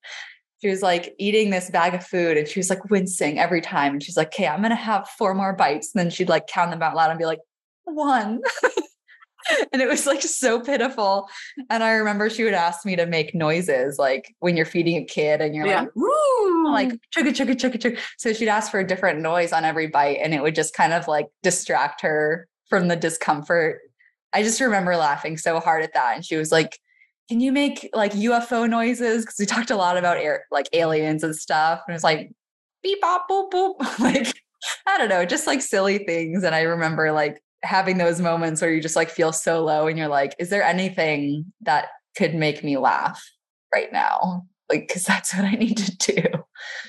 [0.60, 3.92] She was like eating this bag of food and she was like wincing every time.
[3.92, 5.94] And she's like, okay, I'm going to have four more bites.
[5.94, 7.40] And then she'd like count them out loud and be like,
[7.84, 8.40] one.
[9.72, 11.28] and it was like so pitiful.
[11.70, 15.04] And I remember she would ask me to make noises like when you're feeding a
[15.04, 15.82] kid and you're yeah.
[15.82, 16.72] like, Woo!
[16.72, 17.98] like chugga chugga chugga chugga.
[18.18, 20.92] So she'd ask for a different noise on every bite, and it would just kind
[20.92, 23.80] of like distract her from the discomfort.
[24.32, 26.16] I just remember laughing so hard at that.
[26.16, 26.78] And she was like,
[27.28, 29.24] Can you make like UFO noises?
[29.24, 31.82] Because we talked a lot about air like aliens and stuff.
[31.86, 32.32] And it was like
[32.82, 33.74] beep bop boop boop.
[33.98, 34.32] like
[34.86, 36.42] I don't know, just like silly things.
[36.42, 39.98] And I remember like having those moments where you just like feel so low and
[39.98, 43.22] you're like, is there anything that could make me laugh
[43.74, 44.46] right now?
[44.68, 46.22] Like, because that's what I need to do.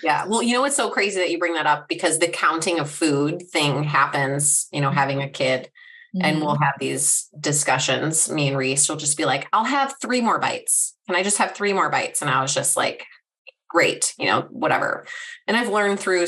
[0.04, 0.26] Yeah.
[0.28, 2.90] Well, you know, it's so crazy that you bring that up because the counting of
[2.90, 5.70] food thing happens, you know, having a kid.
[6.16, 6.26] Mm-hmm.
[6.26, 6.64] And we'll mm-hmm.
[6.64, 8.30] have these discussions.
[8.30, 10.96] Me and Reese will just be like, I'll have three more bites.
[11.08, 12.22] Can I just have three more bites?
[12.22, 13.06] And I was just like,
[13.70, 15.06] great, you know, whatever.
[15.48, 16.26] And I've learned through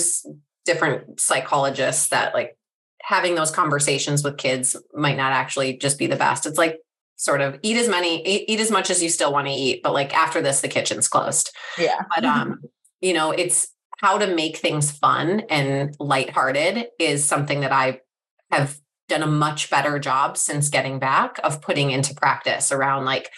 [0.66, 2.58] different psychologists that like
[3.02, 6.46] having those conversations with kids might not actually just be the best.
[6.46, 6.78] It's like
[7.16, 9.82] sort of eat as many, eat, eat as much as you still want to eat,
[9.84, 11.52] but like after this, the kitchen's closed.
[11.78, 12.02] Yeah.
[12.16, 12.62] But um,
[13.02, 18.00] you know, it's how to make things fun and lighthearted is something that I
[18.50, 18.80] have
[19.12, 23.30] done a much better job since getting back of putting into practice around like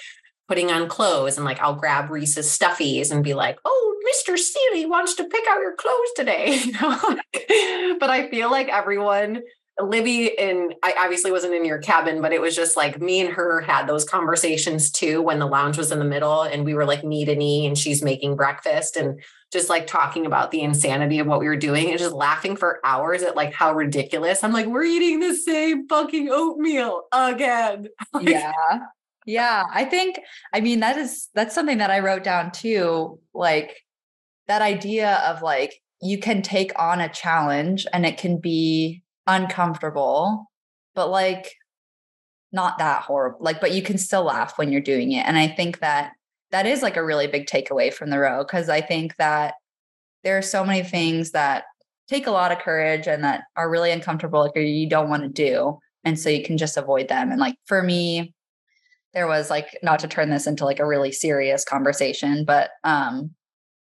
[0.47, 4.37] putting on clothes and like I'll grab Reese's stuffies and be like, oh, Mr.
[4.37, 6.59] Seely wants to pick out your clothes today.
[6.63, 7.97] You know?
[7.99, 9.41] but I feel like everyone,
[9.79, 13.33] Libby and I obviously wasn't in your cabin, but it was just like me and
[13.33, 16.85] her had those conversations too when the lounge was in the middle and we were
[16.85, 19.19] like knee to knee and she's making breakfast and
[19.53, 22.79] just like talking about the insanity of what we were doing and just laughing for
[22.83, 24.43] hours at like how ridiculous.
[24.43, 27.87] I'm like, we're eating the same fucking oatmeal again.
[28.13, 28.79] Like, yeah.
[29.25, 30.19] Yeah, I think
[30.53, 33.77] I mean that is that's something that I wrote down too, like
[34.47, 40.51] that idea of like you can take on a challenge and it can be uncomfortable,
[40.93, 41.53] but like
[42.51, 43.39] not that horrible.
[43.39, 45.25] Like but you can still laugh when you're doing it.
[45.25, 46.11] And I think that
[46.53, 49.55] that is like a really big takeaway from the row because I think that
[50.23, 51.65] there are so many things that
[52.07, 55.29] take a lot of courage and that are really uncomfortable like you don't want to
[55.29, 58.35] do and so you can just avoid them and like for me
[59.15, 63.31] there was like not to turn this into like a really serious conversation but um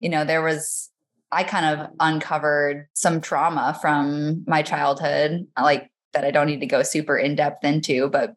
[0.01, 0.90] you know there was
[1.33, 6.66] i kind of uncovered some trauma from my childhood like that i don't need to
[6.66, 8.35] go super in depth into but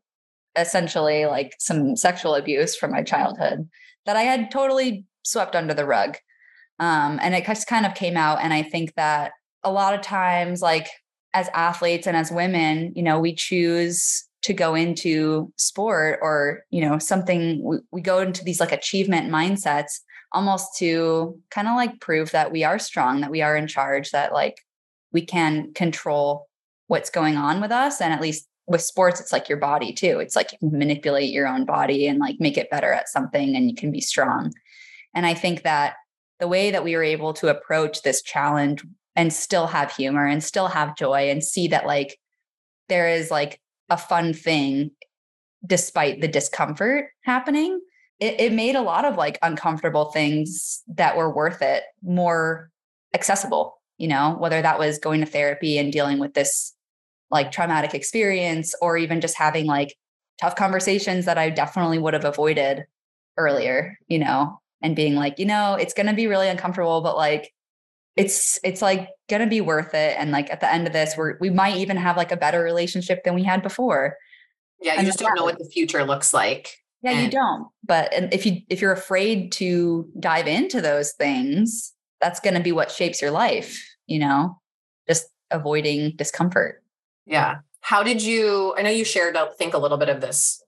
[0.55, 3.67] essentially like some sexual abuse from my childhood
[4.05, 6.17] that i had totally swept under the rug.
[6.79, 9.31] Um and it just kind of came out and i think that
[9.63, 10.87] a lot of times like
[11.33, 16.81] as athletes and as women you know we choose to go into sport or you
[16.81, 20.01] know something we, we go into these like achievement mindsets
[20.33, 24.11] almost to kind of like prove that we are strong that we are in charge
[24.11, 24.57] that like
[25.11, 26.47] we can control
[26.87, 30.19] what's going on with us and at least with sports it's like your body too.
[30.19, 33.55] It's like you can manipulate your own body and like make it better at something
[33.55, 34.53] and you can be strong.
[35.13, 35.95] And i think that
[36.39, 38.83] the way that we were able to approach this challenge
[39.15, 42.19] and still have humor and still have joy and see that like
[42.89, 44.91] there is like a fun thing
[45.65, 47.79] despite the discomfort happening
[48.19, 52.71] it, it made a lot of like uncomfortable things that were worth it more
[53.13, 56.73] accessible, you know, whether that was going to therapy and dealing with this
[57.33, 59.93] like traumatic experience or even just having like
[60.39, 62.85] tough conversations that I definitely would have avoided
[63.37, 67.17] earlier, you know, and being like, you know, it's going to be really uncomfortable, but
[67.17, 67.51] like
[68.15, 71.15] it's it's like going to be worth it and like at the end of this
[71.17, 74.15] we're we might even have like a better relationship than we had before.
[74.79, 76.77] Yeah, you and just don't know what the future looks like.
[77.01, 77.67] Yeah, and- you don't.
[77.83, 82.71] But if you if you're afraid to dive into those things, that's going to be
[82.71, 84.59] what shapes your life, you know?
[85.07, 86.82] Just avoiding discomfort.
[87.25, 87.57] Yeah.
[87.81, 90.63] How did you I know you shared I think a little bit of this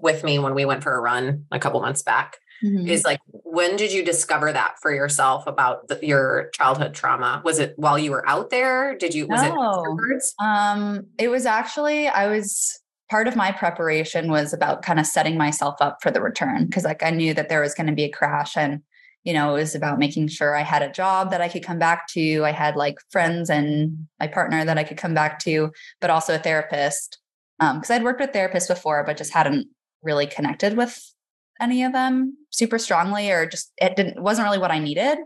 [0.00, 2.86] with me when we went for a run a couple months back mm-hmm.
[2.86, 7.58] is like when did you discover that for yourself about the, your childhood trauma was
[7.58, 9.98] it while you were out there did you was no.
[10.10, 15.06] it um it was actually i was part of my preparation was about kind of
[15.06, 17.92] setting myself up for the return because like i knew that there was going to
[17.92, 18.80] be a crash and
[19.24, 21.78] you know it was about making sure i had a job that i could come
[21.78, 25.70] back to i had like friends and my partner that i could come back to
[26.00, 27.18] but also a therapist
[27.58, 29.66] because um, i'd worked with therapists before but just hadn't
[30.02, 31.14] really connected with
[31.60, 35.18] any of them super strongly or just it didn't wasn't really what I needed.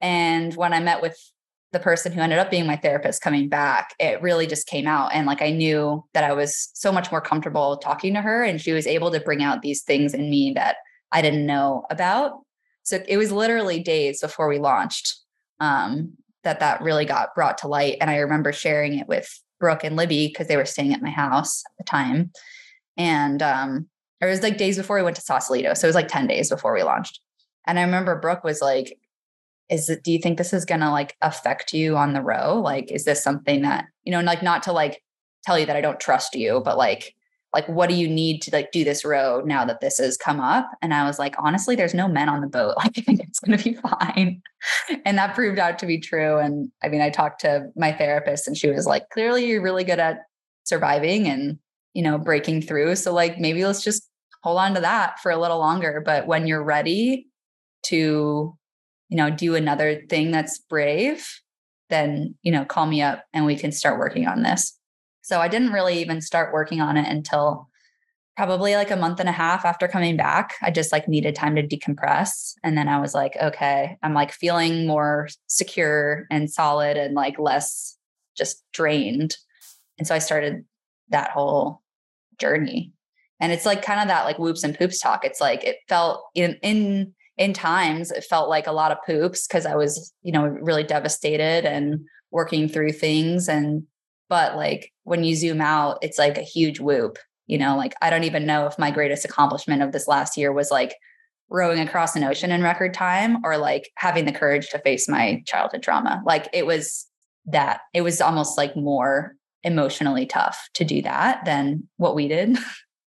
[0.00, 1.16] And when I met with
[1.72, 5.12] the person who ended up being my therapist coming back, it really just came out.
[5.14, 8.60] And like I knew that I was so much more comfortable talking to her and
[8.60, 10.76] she was able to bring out these things in me that
[11.12, 12.40] I didn't know about.
[12.82, 15.16] So it was literally days before we launched
[15.60, 16.14] um,
[16.44, 17.98] that that really got brought to light.
[18.00, 21.10] And I remember sharing it with Brooke and Libby because they were staying at my
[21.10, 22.32] house at the time.
[22.96, 23.88] And um,
[24.20, 25.74] it was like days before we went to Sausalito.
[25.74, 27.20] So it was like 10 days before we launched.
[27.66, 28.98] And I remember Brooke was like,
[29.68, 32.60] is it, do you think this is going to like affect you on the row?
[32.60, 35.02] Like, is this something that, you know, like not to like
[35.44, 37.14] tell you that I don't trust you, but like,
[37.54, 40.40] like, what do you need to like do this row now that this has come
[40.40, 40.70] up?
[40.80, 42.74] And I was like, honestly, there's no men on the boat.
[42.82, 44.42] Like, I think it's going to be fine.
[45.04, 46.38] and that proved out to be true.
[46.38, 49.84] And I mean, I talked to my therapist and she was like, clearly you're really
[49.84, 50.20] good at
[50.64, 51.58] surviving and,
[51.94, 52.96] you know, breaking through.
[52.96, 54.08] So like, maybe let's just
[54.42, 56.02] hold on to that for a little longer.
[56.04, 57.28] But when you're ready
[57.84, 58.56] to,
[59.08, 61.28] you know, do another thing that's brave,
[61.90, 64.78] then, you know, call me up and we can start working on this.
[65.22, 67.68] So I didn't really even start working on it until
[68.36, 70.54] probably like a month and a half after coming back.
[70.62, 72.54] I just like needed time to decompress.
[72.64, 77.38] And then I was like, okay, I'm like feeling more secure and solid and like
[77.38, 77.96] less
[78.36, 79.36] just drained.
[79.98, 80.64] And so I started
[81.10, 81.82] that whole
[82.38, 82.92] journey
[83.42, 86.24] and it's like kind of that like whoops and poops talk it's like it felt
[86.34, 90.32] in in in times it felt like a lot of poops because i was you
[90.32, 93.82] know really devastated and working through things and
[94.32, 98.08] but like when you zoom out it's like a huge whoop you know like i
[98.08, 100.94] don't even know if my greatest accomplishment of this last year was like
[101.50, 105.42] rowing across an ocean in record time or like having the courage to face my
[105.46, 107.06] childhood trauma like it was
[107.44, 112.56] that it was almost like more emotionally tough to do that than what we did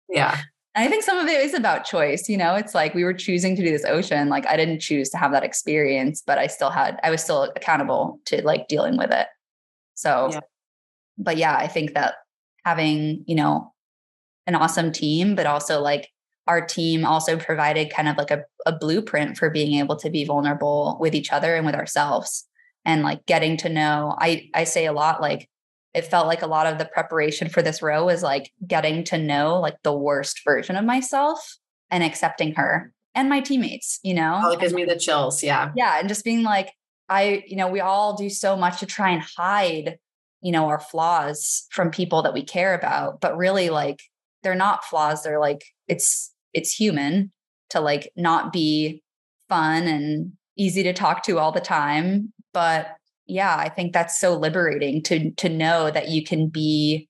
[0.10, 0.38] Yeah.
[0.76, 2.28] I think some of it is about choice.
[2.28, 4.30] You know, it's like we were choosing to do this ocean.
[4.30, 7.44] Like I didn't choose to have that experience, but I still had, I was still
[7.56, 9.28] accountable to like dealing with it.
[9.94, 10.40] So, yeah.
[11.18, 12.16] But yeah, I think that
[12.66, 13.74] having, you know,
[14.48, 16.10] an awesome team, but also like
[16.48, 20.26] our team also provided kind of like a, a blueprint for being able to be
[20.26, 22.46] vulnerable with each other and with ourselves
[22.84, 24.16] and like getting to know.
[24.20, 25.50] I, I say a lot like,
[25.94, 29.18] it felt like a lot of the preparation for this row was like getting to
[29.18, 31.58] know like the worst version of myself
[31.92, 34.42] and accepting her and my teammates, you know?
[34.44, 35.44] Oh, it gives me the chills.
[35.44, 35.72] Yeah.
[35.76, 36.00] Yeah.
[36.00, 36.74] And just being like,
[37.08, 40.00] I, you know, we all do so much to try and hide,
[40.44, 44.02] you know, our flaws from people that we care about, but really like
[44.44, 45.24] they're not flaws.
[45.24, 47.32] They're like, it's, it's human
[47.70, 49.02] to like not be
[49.50, 52.34] fun and easy to talk to all the time.
[52.54, 52.88] But
[53.26, 57.08] yeah, I think that's so liberating to to know that you can be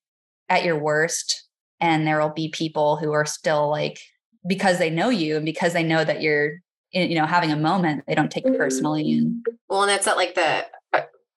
[0.48, 1.48] at your worst
[1.80, 4.00] and there will be people who are still like
[4.48, 6.60] because they know you and because they know that you're
[6.92, 8.58] you know having a moment they don't take it mm-hmm.
[8.58, 10.66] personally and well and that's that like the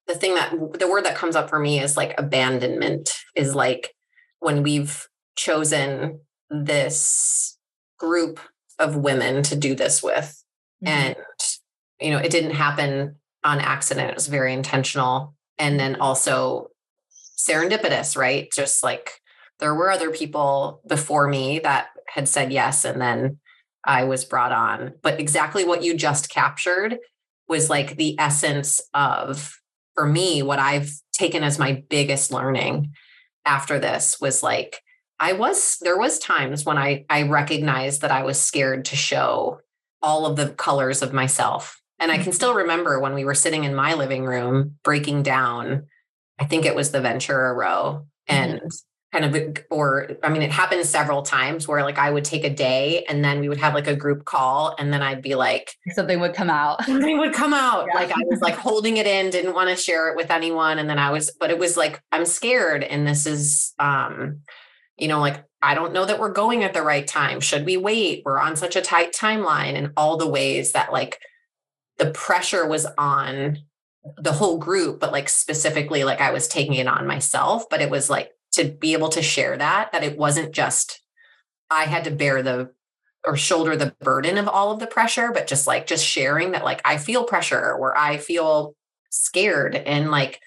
[0.07, 3.95] the thing that the word that comes up for me is like abandonment is like
[4.40, 7.59] when we've chosen this
[7.99, 8.38] group
[8.79, 10.42] of women to do this with
[10.85, 10.88] mm-hmm.
[10.88, 11.16] and
[12.01, 13.16] you know it didn't happen
[13.47, 14.11] on accident.
[14.11, 15.35] It was very intentional.
[15.59, 16.68] And then also
[17.39, 18.51] serendipitous, right?
[18.53, 19.12] Just like
[19.61, 22.85] there were other people before me that had said yes.
[22.85, 23.39] And then
[23.85, 24.95] I was brought on.
[25.01, 26.99] But exactly what you just captured
[27.49, 29.57] was like the essence of,
[29.97, 32.92] for me, what I've taken as my biggest learning
[33.44, 34.82] after this was like,
[35.18, 39.61] I was, there was times when I, I recognized that I was scared to show
[40.03, 41.80] all of the colors of myself.
[41.99, 45.86] And I can still remember when we were sitting in my living room breaking down,
[46.38, 48.68] I think it was the Ventura row and mm-hmm
[49.13, 52.51] kind of or i mean it happened several times where like i would take a
[52.51, 55.73] day and then we would have like a group call and then i'd be like
[55.93, 56.85] something would come out.
[56.87, 57.87] Something would come out.
[57.89, 58.01] Yeah.
[58.01, 60.91] like i was like holding it in didn't want to share it with anyone and
[60.91, 64.41] then i was but it was like i'm scared and this is um
[64.97, 67.41] you know like i don't know that we're going at the right time.
[67.41, 68.23] Should we wait?
[68.25, 71.21] We're on such a tight timeline and all the ways that like
[71.99, 73.59] the pressure was on
[74.19, 77.91] the whole group but like specifically like i was taking it on myself but it
[77.91, 81.01] was like to be able to share that that it wasn't just
[81.71, 82.71] i had to bear the
[83.27, 86.65] or shoulder the burden of all of the pressure but just like just sharing that
[86.65, 88.77] like i feel pressure or i feel
[89.17, 89.75] scared.
[89.75, 90.41] And like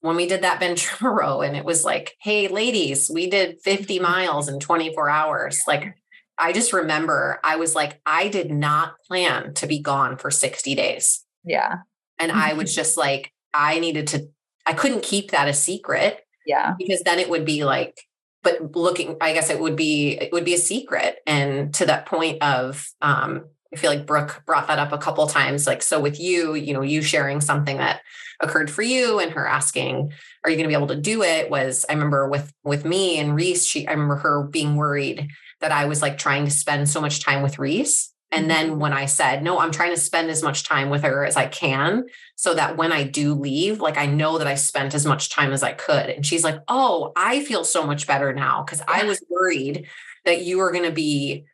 [0.00, 4.02] when we did that ventura and it was like hey ladies we did 50 mm-hmm.
[4.02, 5.60] miles in 24 hours.
[5.66, 5.94] Like
[6.38, 10.74] i just remember i was like i did not plan to be gone for 60
[10.74, 11.24] days.
[11.44, 11.78] Yeah.
[12.18, 14.28] And i was just like i needed to
[14.66, 16.74] i couldn't keep that a secret yeah.
[16.78, 18.00] Because then it would be like,
[18.42, 21.18] but looking, I guess it would be, it would be a secret.
[21.26, 25.26] And to that point of, um, I feel like Brooke brought that up a couple
[25.26, 25.66] times.
[25.66, 28.00] Like, so with you, you know, you sharing something that
[28.40, 30.12] occurred for you and her asking,
[30.42, 31.50] are you going to be able to do it?
[31.50, 35.28] Was I remember with, with me and Reese, she, I remember her being worried
[35.60, 38.80] that I was like trying to spend so much time with Reese and then mm-hmm.
[38.80, 41.46] when I said, no, I'm trying to spend as much time with her as I
[41.46, 42.06] can
[42.36, 45.52] so that when I do leave, like I know that I spent as much time
[45.52, 46.10] as I could.
[46.10, 49.86] And she's like, oh, I feel so much better now because I was worried
[50.24, 51.44] that you were going to be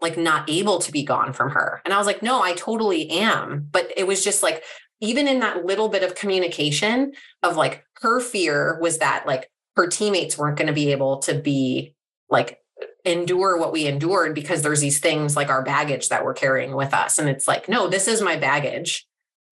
[0.00, 1.80] like not able to be gone from her.
[1.84, 3.68] And I was like, no, I totally am.
[3.70, 4.62] But it was just like,
[5.00, 7.12] even in that little bit of communication
[7.42, 11.34] of like her fear was that like her teammates weren't going to be able to
[11.34, 11.94] be
[12.30, 12.58] like
[13.06, 16.92] endure what we endured because there's these things like our baggage that we're carrying with
[16.92, 17.18] us.
[17.18, 19.06] And it's like, no, this is my baggage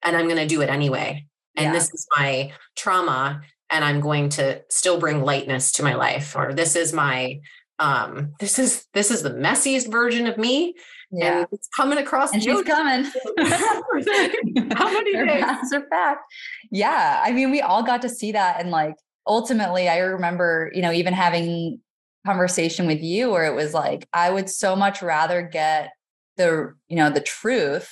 [0.05, 1.27] and I'm going to do it anyway.
[1.57, 1.73] And yeah.
[1.73, 6.35] this is my trauma and I'm going to still bring lightness to my life.
[6.37, 7.41] Or this is my,
[7.79, 10.75] um, this is, this is the messiest version of me.
[11.13, 11.39] Yeah.
[11.39, 12.33] And it's coming across.
[12.33, 13.05] And she's coming.
[14.73, 15.73] How many days?
[15.73, 16.23] Are fact.
[16.73, 17.23] Yeah.
[17.25, 18.61] I mean, we all got to see that.
[18.61, 18.97] And like,
[19.27, 21.79] ultimately, I remember, you know, even having
[22.27, 25.91] conversation with you where it was like I would so much rather get
[26.37, 27.91] the you know the truth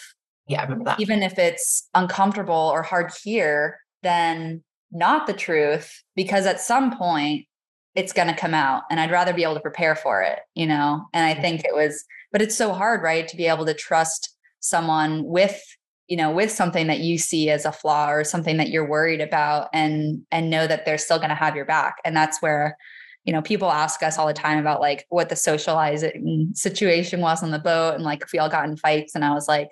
[0.49, 1.01] yeah I remember that.
[1.01, 6.97] even if it's uncomfortable or hard to hear than not the truth because at some
[6.97, 7.47] point
[7.95, 10.66] it's going to come out and I'd rather be able to prepare for it you
[10.66, 11.07] know?
[11.12, 11.43] And I mm-hmm.
[11.43, 15.61] think it was but it's so hard right to be able to trust someone with
[16.09, 19.20] you know with something that you see as a flaw or something that you're worried
[19.20, 21.97] about and and know that they're still going to have your back.
[22.05, 22.76] And that's where
[23.25, 27.43] you know, people ask us all the time about like what the socializing situation was
[27.43, 29.14] on the boat and like if we all got in fights.
[29.14, 29.68] And I was like,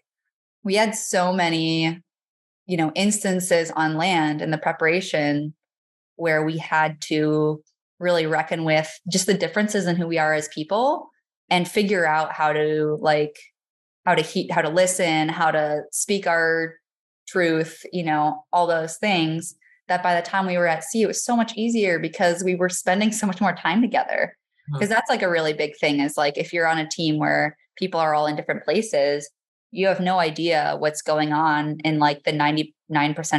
[0.63, 2.01] we had so many,
[2.67, 5.55] you know, instances on land in the preparation
[6.17, 7.63] where we had to
[7.99, 11.09] really reckon with just the differences in who we are as people
[11.49, 13.37] and figure out how to like
[14.07, 16.77] how to heat how to listen how to speak our
[17.29, 19.55] truth you know all those things
[19.91, 22.55] that by the time we were at sea, it was so much easier because we
[22.55, 24.37] were spending so much more time together.
[24.73, 24.95] Because mm-hmm.
[24.95, 27.99] that's like a really big thing is like if you're on a team where people
[28.01, 29.29] are all in different places,
[29.73, 32.73] you have no idea what's going on in like the 99%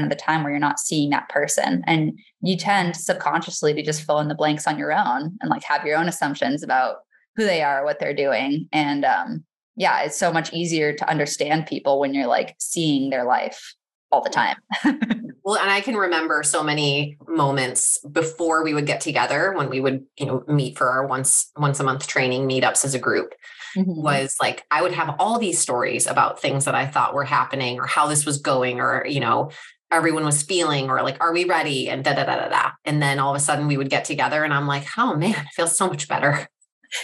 [0.04, 1.84] of the time where you're not seeing that person.
[1.88, 5.64] And you tend subconsciously to just fill in the blanks on your own and like
[5.64, 6.98] have your own assumptions about
[7.36, 8.68] who they are, what they're doing.
[8.74, 9.46] And um,
[9.76, 13.74] yeah, it's so much easier to understand people when you're like seeing their life
[14.12, 14.58] all the time.
[15.44, 19.80] well, and I can remember so many moments before we would get together when we
[19.80, 23.34] would, you know, meet for our once once a month training meetups as a group.
[23.76, 24.02] Mm-hmm.
[24.02, 27.80] Was like I would have all these stories about things that I thought were happening
[27.80, 29.52] or how this was going or, you know,
[29.92, 31.90] everyone was feeling or like, are we ready?
[31.90, 32.72] And da da da da da.
[32.86, 35.32] And then all of a sudden we would get together and I'm like, oh man,
[35.32, 36.48] it feels so much better.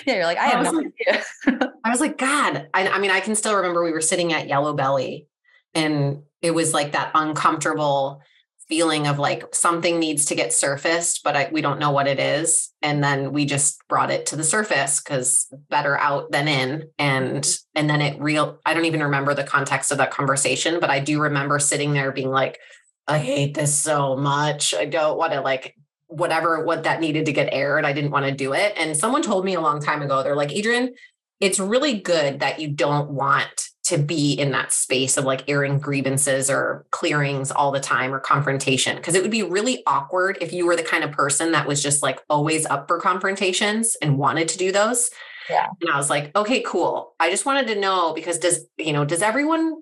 [0.06, 1.24] Yeah, you're like, I have I no idea.
[1.86, 4.50] I was like, God, I, I mean, I can still remember we were sitting at
[4.50, 5.28] Yellow Belly
[5.74, 8.22] and it was like that uncomfortable
[8.68, 12.20] feeling of like something needs to get surfaced, but I, we don't know what it
[12.20, 12.74] is.
[12.82, 16.90] And then we just brought it to the surface because better out than in.
[17.00, 18.60] And and then it real.
[18.66, 22.12] I don't even remember the context of that conversation, but I do remember sitting there
[22.12, 22.60] being like,
[23.08, 24.74] I hate this so much.
[24.74, 25.74] I don't want to like
[26.08, 27.86] whatever what that needed to get aired.
[27.86, 28.74] I didn't want to do it.
[28.78, 30.94] And someone told me a long time ago, they're like, Adrienne,
[31.40, 35.80] it's really good that you don't want to be in that space of like airing
[35.80, 40.52] grievances or clearings all the time or confrontation because it would be really awkward if
[40.52, 44.18] you were the kind of person that was just like always up for confrontations and
[44.18, 45.10] wanted to do those
[45.50, 45.68] Yeah.
[45.82, 47.16] And I was like, okay, cool.
[47.20, 49.82] I just wanted to know because does, you know, does everyone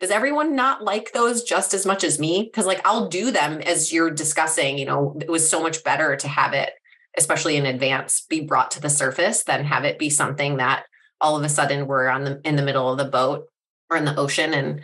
[0.00, 2.44] does everyone not like those just as much as me?
[2.44, 6.14] Because like I'll do them as you're discussing, you know, it was so much better
[6.14, 6.70] to have it,
[7.16, 10.84] especially in advance, be brought to the surface than have it be something that
[11.20, 13.46] all of a sudden we're on the in the middle of the boat
[13.90, 14.80] or in the ocean and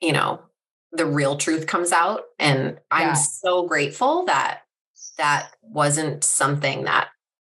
[0.00, 0.40] you know
[0.92, 2.22] the real truth comes out.
[2.38, 3.12] And I'm Yeah.
[3.14, 4.60] so grateful that
[5.16, 7.08] that wasn't something that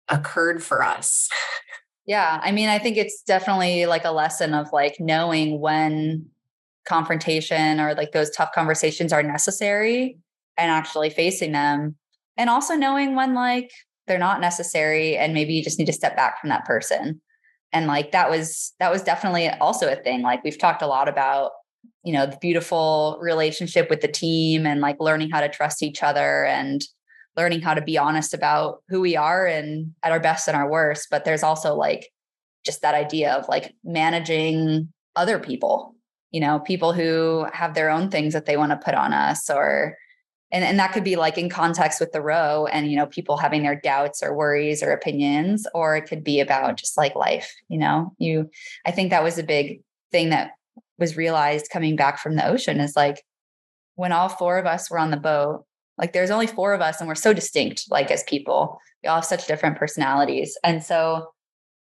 [0.09, 1.29] occurred for us.
[2.07, 2.41] Yeah.
[2.43, 6.27] I mean, I think it's definitely like a lesson of like knowing when
[6.89, 10.19] confrontation or like those tough conversations are necessary
[10.57, 11.97] and actually facing them.
[12.39, 13.71] And also knowing when like
[14.07, 17.21] they're not necessary and maybe you just need to step back from that person.
[17.73, 20.23] And like that was that was definitely also a thing.
[20.23, 21.53] Like we've talked a lot about,
[22.03, 26.03] you know, the beautiful relationship with the team and like learning how to trust each
[26.03, 26.83] other and
[27.37, 30.69] learning how to be honest about who we are and at our best and our
[30.69, 31.09] worst.
[31.11, 32.09] But there's also like
[32.65, 35.95] just that idea of like managing other people,
[36.31, 39.51] you know, people who have their own things that they want to put on us
[39.51, 39.97] or
[40.51, 43.37] and, and that could be like in context with the row and you know people
[43.37, 47.55] having their doubts or worries or opinions or it could be about just like life
[47.69, 48.13] you know?
[48.19, 48.51] You
[48.87, 49.81] i think that was a big
[50.11, 50.53] thing that
[50.99, 53.23] was realized coming back from the ocean is like
[53.95, 55.65] when all four of us were on the boat
[55.97, 58.79] like there's only four of us and we're so distinct like as people.
[59.03, 60.57] We all have such different personalities.
[60.63, 61.33] And so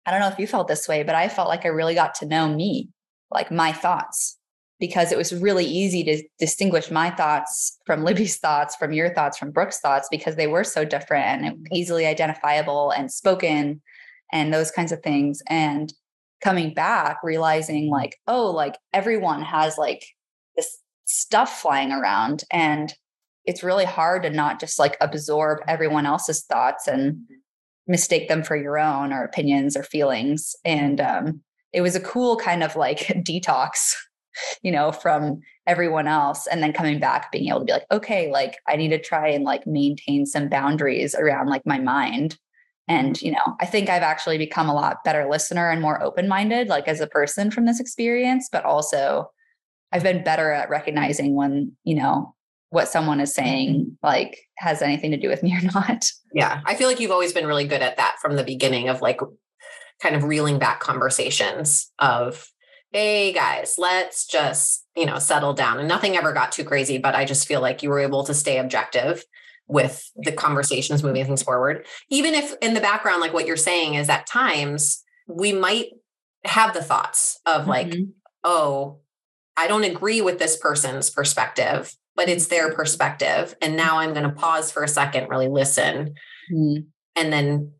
[0.07, 2.15] i don't know if you felt this way but i felt like i really got
[2.17, 2.89] to know me
[3.31, 4.39] like my thoughts
[4.87, 9.39] because it was really easy to distinguish my thoughts from libby's thoughts from your thoughts
[9.39, 13.81] from brooke's thoughts because they were so different and easily identifiable and spoken
[14.35, 15.43] and those kinds of things.
[15.49, 15.93] And
[16.43, 20.05] coming back realizing like oh like everyone has like
[20.57, 20.77] this
[21.07, 22.93] stuff flying around and
[23.47, 27.17] it's really hard to not just like absorb everyone else's thoughts and
[27.87, 30.57] mistake them for your own or opinions or feelings.
[30.65, 33.95] And um, it was a cool kind of like detox
[34.63, 38.31] you know from everyone else and then coming back being able to be like okay
[38.31, 42.39] like i need to try and like maintain some boundaries around like my mind
[42.89, 46.29] and you know i think i've actually become a lot better listener and more open
[46.29, 49.31] minded like as a person from this experience but also
[49.93, 52.35] i've been better at recognizing when you know
[52.71, 53.45] what someone is mm-hmm.
[53.45, 56.05] saying like has anything to do with me or not
[56.35, 56.61] Yeah.
[56.67, 59.21] I feel like you've always been really good at that from the beginning of like
[60.03, 62.51] kind of reeling back conversations of,
[62.95, 65.81] hey guys, let's just, you know, settle down.
[65.81, 68.33] And nothing ever got too crazy, but I just feel like you were able to
[68.33, 69.25] stay objective
[69.67, 71.87] with the conversations moving things forward.
[72.09, 75.89] Even if in the background, like what you're saying is at times we might
[76.45, 78.13] have the thoughts of like, Mhm.
[78.45, 79.01] oh,
[79.57, 83.57] I don't agree with this person's perspective, but it's their perspective.
[83.61, 86.15] And now I'm going to pause for a second, really listen,
[86.53, 86.87] Mhm.
[87.17, 87.73] and then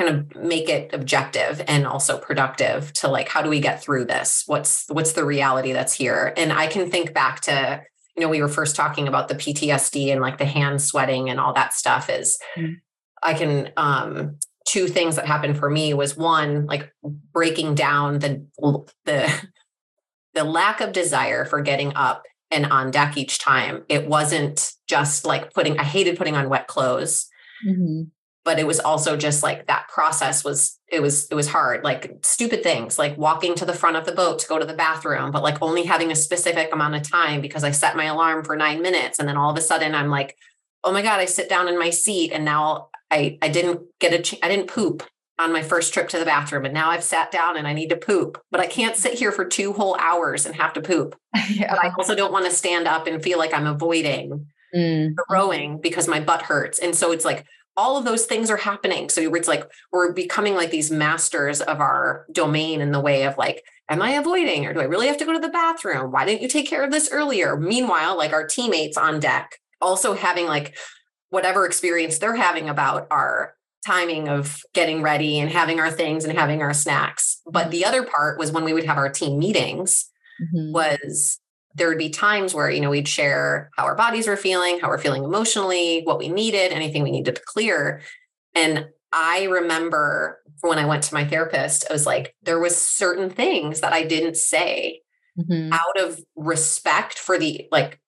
[0.00, 4.04] kind of make it objective and also productive to like how do we get through
[4.06, 7.82] this what's what's the reality that's here and i can think back to
[8.16, 11.38] you know we were first talking about the ptsd and like the hand sweating and
[11.38, 12.76] all that stuff is Mm.
[13.22, 16.90] i can um two things that happened for me was one like
[17.34, 18.46] breaking down the
[19.04, 19.30] the
[20.34, 25.26] the lack of desire for getting up and on deck each time it wasn't just
[25.26, 27.26] like putting i hated putting on wet clothes
[27.68, 28.10] Mhm.
[28.44, 32.18] But it was also just like that process was it was it was hard like
[32.22, 35.30] stupid things like walking to the front of the boat to go to the bathroom
[35.30, 38.56] but like only having a specific amount of time because i set my alarm for
[38.56, 40.36] 9 minutes and then all of a sudden i'm like
[40.84, 44.12] oh my god i sit down in my seat and now i i didn't get
[44.12, 45.02] a ch- i didn't poop
[45.38, 47.88] on my first trip to the bathroom and now i've sat down and i need
[47.90, 51.14] to poop but i can't sit here for two whole hours and have to poop
[51.50, 55.14] yeah but i also don't want to stand up and feel like i'm avoiding Mm.
[55.28, 56.78] rowing because my butt hurts.
[56.78, 57.44] And so it's like
[57.76, 59.08] all of those things are happening.
[59.08, 63.38] So it's like we're becoming like these masters of our domain in the way of
[63.38, 66.12] like, am I avoiding or do I really have to go to the bathroom?
[66.12, 67.56] Why didn't you take care of this earlier?
[67.56, 70.76] Meanwhile, like our teammates on deck also having like
[71.30, 73.54] whatever experience they're having about our
[73.86, 77.40] timing of getting ready and having our things and having our snacks.
[77.46, 80.10] But the other part was when we would have our team meetings
[80.54, 80.72] Mhm.
[80.72, 81.38] was
[81.74, 84.88] there would be times where you know we'd share how our bodies were feeling how
[84.88, 88.02] we're feeling emotionally what we needed anything we needed to clear.
[88.54, 93.28] And i remember when i went to my therapist i was like there was certain
[93.30, 95.00] things that i didn't say
[95.38, 95.72] Mhm.
[95.72, 97.98] out of respect for the like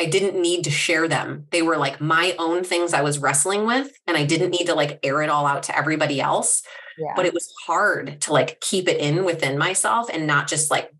[0.00, 1.46] i didn't need to share them.
[1.50, 4.74] They were like my own things i was wrestling with and i didn't need to
[4.74, 6.62] like air it all out to everybody else
[6.98, 7.12] Yeah.
[7.16, 10.92] but it was hard to like keep it in within myself and not just like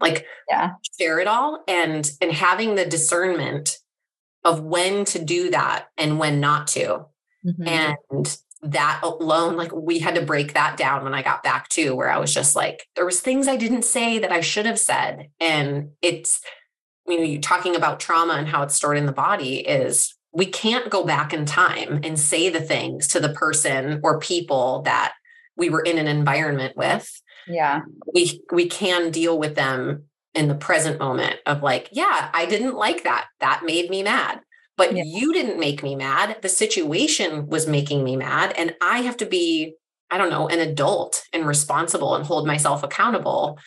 [0.00, 0.70] like Yeah.
[0.98, 3.78] share it all and and having the discernment
[4.44, 7.06] of when to do that and when not to
[7.44, 7.66] Mhm.
[7.68, 11.94] and that alone like we had to break that down when i got back too
[11.94, 14.78] where i was just like there was things i didn't say that i should have
[14.80, 16.40] said and it's
[17.06, 20.46] you know you talking about trauma and how it's stored in the body is we
[20.46, 25.14] can't go back in time and say the things to the person or people that
[25.56, 27.82] we were in an environment with yeah
[28.14, 30.04] we we can deal with them
[30.34, 34.40] in the present moment of like yeah i didn't like that that made me mad
[34.76, 35.04] but yeah.
[35.06, 36.38] you didn't make me mad.
[36.42, 38.52] The situation was making me mad.
[38.56, 39.74] And I have to be,
[40.10, 43.58] I don't know, an adult and responsible and hold myself accountable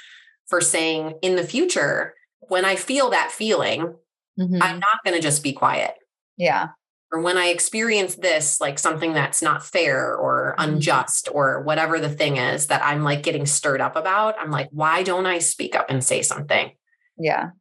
[0.47, 3.95] for saying in the future, when I feel that feeling,
[4.39, 4.61] mm-hmm.
[4.61, 5.93] I'm not going to just be quiet.
[6.37, 6.69] Yeah.
[7.11, 10.73] Or when I experience this, like something that's not fair or mm-hmm.
[10.73, 14.69] unjust or whatever the thing is that I'm like getting stirred up about, I'm like,
[14.71, 16.71] why don't I speak up and say something?
[17.17, 17.51] Yeah.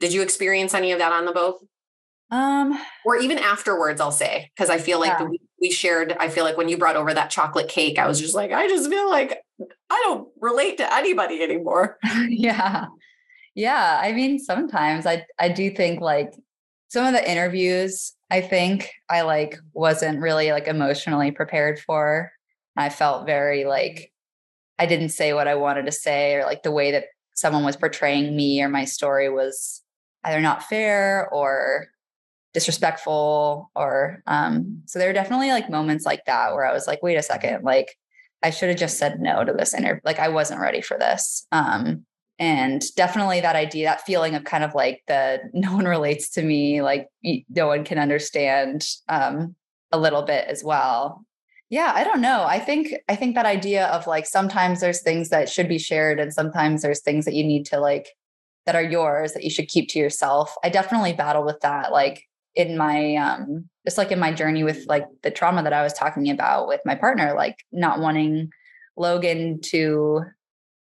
[0.00, 1.64] Did you experience any of that on the boat?
[2.32, 5.26] Um, or even afterwards, I'll say, because I feel like yeah.
[5.26, 8.18] we, we shared, I feel like when you brought over that chocolate cake, I was
[8.18, 9.38] just like, I just feel like
[9.90, 11.98] I don't relate to anybody anymore.
[12.28, 12.86] yeah.
[13.54, 14.00] Yeah.
[14.02, 16.32] I mean, sometimes I, I do think like
[16.92, 22.30] some of the interviews, I think I like wasn't really like emotionally prepared for.
[22.76, 24.12] I felt very like
[24.78, 27.78] I didn't say what I wanted to say, or like the way that someone was
[27.78, 29.82] portraying me or my story was
[30.24, 31.86] either not fair or
[32.52, 37.02] disrespectful or um so there are definitely like moments like that where I was like,
[37.02, 37.96] wait a second, like
[38.42, 40.02] I should have just said no to this interview.
[40.04, 41.46] Like I wasn't ready for this.
[41.52, 42.04] Um
[42.38, 46.42] and definitely that idea, that feeling of kind of like the no one relates to
[46.42, 47.08] me, like
[47.48, 49.54] no one can understand um
[49.92, 51.24] a little bit as well.
[51.70, 52.44] Yeah, I don't know.
[52.44, 56.20] I think I think that idea of like sometimes there's things that should be shared
[56.20, 58.08] and sometimes there's things that you need to like
[58.66, 60.54] that are yours that you should keep to yourself.
[60.62, 61.92] I definitely battle with that.
[61.92, 62.24] Like
[62.54, 65.92] in my um just like in my journey with like the trauma that I was
[65.92, 68.50] talking about with my partner, like not wanting
[68.96, 70.24] Logan to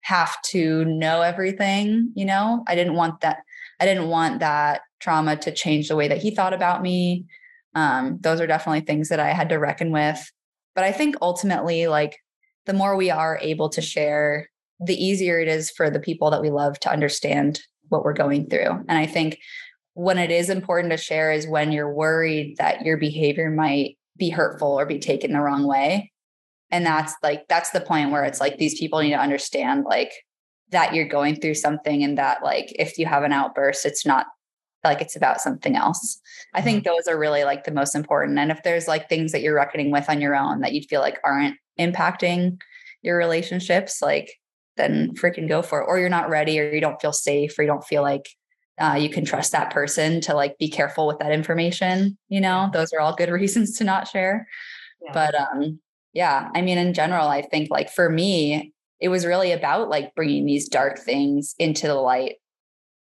[0.02, 2.64] have to know everything, you know?
[2.68, 3.40] I didn't want that
[3.80, 7.26] I didn't want that trauma to change the way that he thought about me.
[7.74, 10.32] Um, those are definitely things that I had to reckon with.
[10.76, 12.20] But I think ultimately, like
[12.68, 14.50] the more we are able to share,
[14.80, 18.50] the easier it is for the people that we love to understand what we're going
[18.50, 18.70] through.
[18.88, 19.40] And I think
[19.94, 24.30] when it is important to share is when you're worried that your behavior might be
[24.30, 26.11] hurtful or be taken the wrong way.
[26.72, 30.12] And that's like, that's the point where it's like these people need to understand like
[30.72, 34.28] that you're going through something and that like if you have an outburst, it's not
[34.84, 36.20] like it's about something else.
[36.54, 36.94] I think mm-hmm.
[36.96, 38.40] those are really like the most important.
[38.40, 41.02] And if there's like things that you're reckoning with on your own that you feel
[41.02, 42.60] like aren't impacting
[43.02, 44.32] your relationships, like
[44.78, 45.86] then freaking go for it.
[45.88, 48.30] Or you're not ready or you don't feel safe or you don't feel like
[48.82, 52.70] uh, you can trust that person to like be careful with that information you know
[52.74, 54.48] those are all good reasons to not share
[55.06, 55.12] yeah.
[55.14, 55.80] but um
[56.14, 60.14] yeah i mean in general i think like for me it was really about like
[60.16, 62.36] bringing these dark things into the light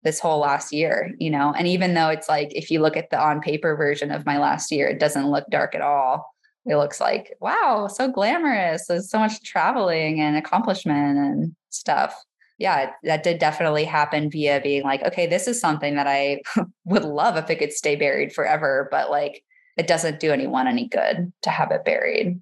[0.03, 1.53] this whole last year you know?
[1.57, 4.39] And even though it's like if you look at the on paper version of my
[4.39, 6.35] last year it doesn't look dark at all.
[6.67, 12.15] It looks like wow so glamorous there's so much traveling and accomplishment and stuff.
[12.59, 16.43] Yeah, that did definitely happen via being like, okay, this is something that I
[16.85, 19.43] would love if it could stay buried forever, but like
[19.79, 22.41] it doesn't do anyone any good to have it buried,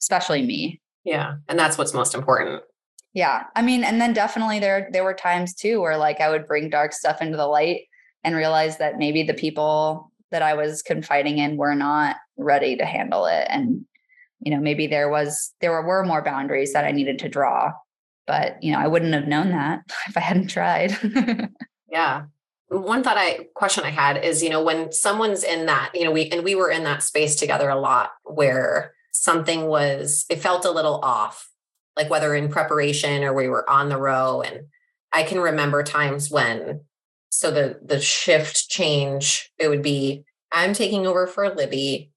[0.00, 0.80] especially me.
[1.04, 1.36] Yeah.
[1.48, 2.62] And that's what's most important.
[3.14, 3.44] Yeah.
[3.54, 6.68] I mean, and then definitely there there were times too where like I would bring
[6.68, 7.82] dark stuff into the light
[8.24, 12.84] and realize that maybe the people that I was confiding in were not ready to
[12.84, 13.46] handle it.
[13.48, 13.86] And,
[14.40, 17.72] you know, maybe there was there were, more boundaries that I needed to draw
[18.26, 20.96] but you know i wouldn't have known that if i hadn't tried
[21.90, 22.24] yeah
[22.68, 26.10] one thought i question i had is you know when someone's in that you know
[26.10, 28.92] we and we were in that space together a lot where
[29.22, 31.50] something was it felt a little off
[31.96, 34.66] like whether in preparation or we were on the row and
[35.12, 36.80] i can remember times when
[37.30, 42.10] so the the shift change it would be i'm taking over for libby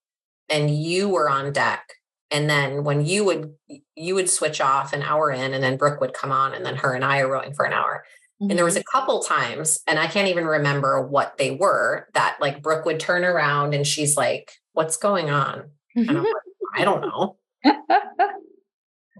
[0.49, 1.93] and you were on deck
[2.31, 3.53] and then when you would
[3.95, 6.75] you would switch off an hour in and then brooke would come on and then
[6.75, 8.03] her and i are rowing for an hour
[8.41, 8.49] mm-hmm.
[8.49, 8.81] and there was mm-hmm.
[8.81, 12.99] a couple times and i can't even remember what they were that like brooke would
[12.99, 16.33] turn around and she's like what's going on and i'm like
[16.79, 17.35] i don't know.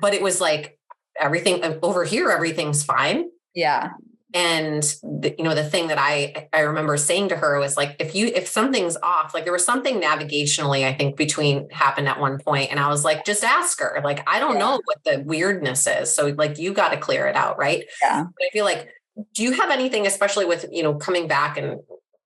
[0.01, 0.79] But it was like
[1.19, 3.29] everything uh, over here everything's fine.
[3.53, 3.91] Yeah.
[4.33, 7.95] And the, you know the thing that i i remember saying to her was like
[7.99, 12.19] if you if something's off like there was something navigationally i think between happened at
[12.19, 13.99] one point and i was like just ask her.
[14.03, 14.59] Like i don't yeah.
[14.59, 17.83] know what the weirdness is so like you got to clear it out right?
[18.03, 18.23] Yeah.
[18.23, 18.89] But i feel like
[19.33, 21.79] do you have anything especially with you know coming back and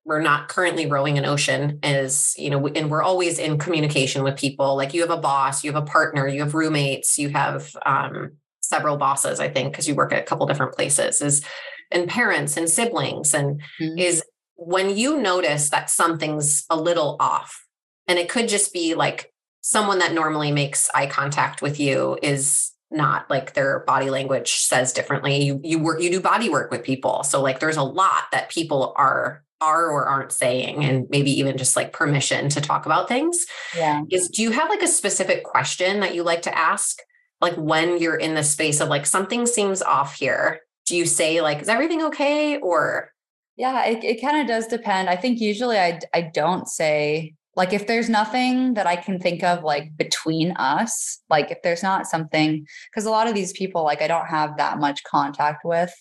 [0.06, 4.38] we're not currently rowing an ocean is you know and we're always in communication with
[4.38, 4.76] people.
[4.76, 8.34] Like you have a boss you have a partner you have roommates you have um,
[8.62, 11.44] several bosses i think because you work at a couple different places is
[11.92, 13.98] and parents and siblings and mm-hmm.
[13.98, 14.24] is
[14.56, 17.66] when you notice that something's a little off
[18.08, 19.32] and it could just be like
[19.62, 24.94] someone that normally makes eye contact with you is not like their body language says
[24.94, 25.44] differently.
[25.44, 27.24] You you work you do body work with people.
[27.24, 31.58] So like there's a lot that people are are or aren't saying and maybe even
[31.58, 33.46] just like permission to talk about things
[33.76, 34.02] yeah.
[34.12, 37.00] is do you have like a specific question that you like to ask?
[37.42, 41.42] Like when you're in the space of like something seems off here do you say
[41.42, 42.58] like is everything okay?
[42.58, 43.12] or
[43.56, 45.10] yeah it, it kind of does depend.
[45.10, 49.44] I think usually i i don't say like if there's nothing that i can think
[49.44, 53.84] of like between us like if there's not something because a lot of these people
[53.84, 55.94] like i don't have that much contact with.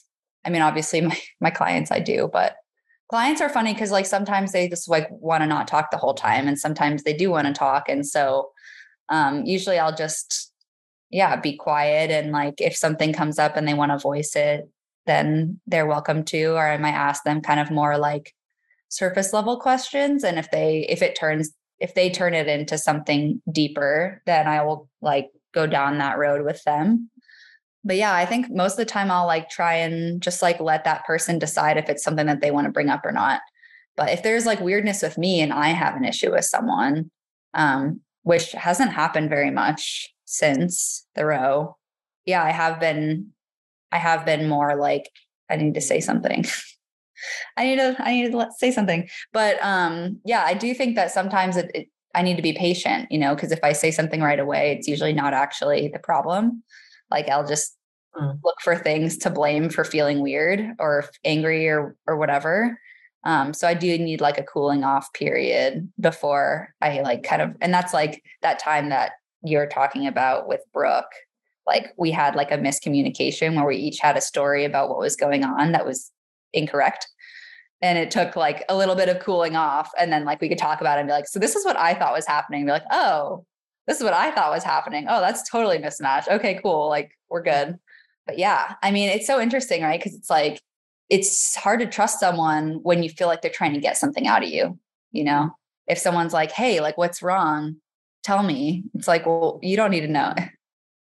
[0.45, 2.57] I mean obviously my, my clients i do but
[3.13, 6.15] clients are funny because like sometimes they just like want to not talk the whole
[6.15, 8.51] time and sometimes they do want to talk and so
[9.11, 10.51] um usually i'll just
[11.11, 14.67] yeah be quiet and like if something comes up and they want to voice it
[15.05, 18.35] then they're welcome to or i might ask them kind of more like
[18.89, 23.43] surface level questions and if they if it turns if they turn it into something
[23.53, 27.11] deeper then i will like go down that road with them
[27.85, 30.85] but yeah i think most of the time i'll like try and just like let
[30.85, 33.41] that person decide if it's something that they want to bring up or not
[33.97, 37.11] but if there's like weirdness with me and i have an issue with someone
[37.55, 41.77] um which hasn't happened very much since the row
[42.27, 43.29] yeah i have been
[43.91, 45.11] i have been more like
[45.51, 46.45] i need to say something
[47.57, 49.09] I need to I need to say something.
[49.33, 53.11] But um yeah, I do think that sometimes it, it I need to be patient,
[53.11, 56.63] you know, because if I say something right away, it's usually not actually the problem.
[57.13, 57.77] Like I'll just
[58.17, 58.39] mm.
[58.43, 62.79] look for things to blame for feeling weird or angry or or whatever.
[63.25, 67.55] Um, so I do need like a cooling off period before I like kind of,
[67.61, 69.13] and that's like that time that
[69.45, 71.13] you're talking about with Brooke.
[71.67, 75.15] Like we had like a miscommunication where we each had a story about what was
[75.15, 76.11] going on that was
[76.53, 77.07] incorrect
[77.83, 80.59] and it took like a little bit of cooling off and then like we could
[80.59, 82.71] talk about it and be like so this is what i thought was happening be
[82.71, 83.45] like oh
[83.87, 85.07] this is what i thought was happening.
[85.09, 86.29] Oh that's totally mismatched.
[86.29, 86.89] Okay cool.
[86.89, 87.79] Like we're good.
[88.27, 89.99] But yeah i mean it's so interesting right?
[90.01, 90.61] Because it's like
[91.11, 94.43] it's hard to trust someone when you feel like they're trying to get something out
[94.43, 94.79] of you
[95.11, 95.51] you know?
[95.87, 97.77] If someone's like hey like what's wrong?
[98.23, 98.85] Tell me.
[98.95, 100.35] It's like well you don't need to know.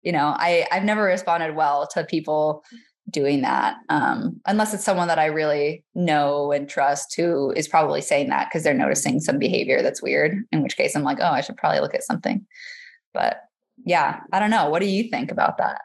[0.02, 2.62] You know i i've never responded well to people
[3.10, 8.00] doing that um, unless it's someone that i really know and trust who is probably
[8.00, 11.30] saying that because they're noticing some behavior that's weird in which case i'm like oh
[11.30, 12.46] i should probably look at something.
[13.12, 13.40] But
[13.84, 14.70] yeah i don't know.
[14.70, 15.80] What do you think about that?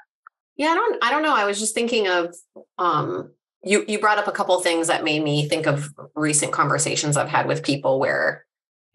[0.56, 1.36] Yeah i don't i don't know.
[1.36, 2.36] I was just thinking of
[2.78, 3.32] um
[3.64, 7.30] you you brought up a couple things that made me think of recent conversations i've
[7.30, 8.46] had with people where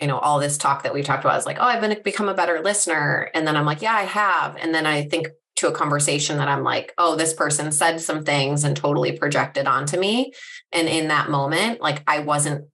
[0.00, 2.28] you know all this talk that we talked about is like oh i've been become
[2.28, 4.56] a better listener and then i'm like yeah i have.
[4.56, 8.24] And then i think to a conversation that I'm like, oh, this person said some
[8.24, 10.32] things and totally projected onto me.
[10.72, 12.68] And in that moment, like I wasn't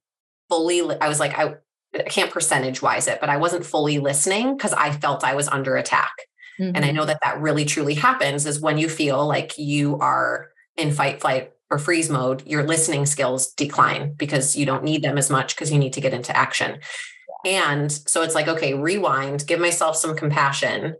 [0.49, 1.55] fully, I was like, I,
[1.93, 5.47] I can't percentage wise it, but I wasn't fully listening because I felt I was
[5.47, 6.11] under attack.
[6.59, 6.75] Mm-hmm.
[6.75, 7.09] And I know mm-hmm.
[7.09, 11.51] that that really truly happens is when you feel like you are in fight, flight,
[11.69, 15.71] or freeze mode, your listening skills decline because you don't need them as much because
[15.71, 16.79] you need to get into action.
[17.45, 20.95] And so it's like, okay, rewind, give myself some compassion.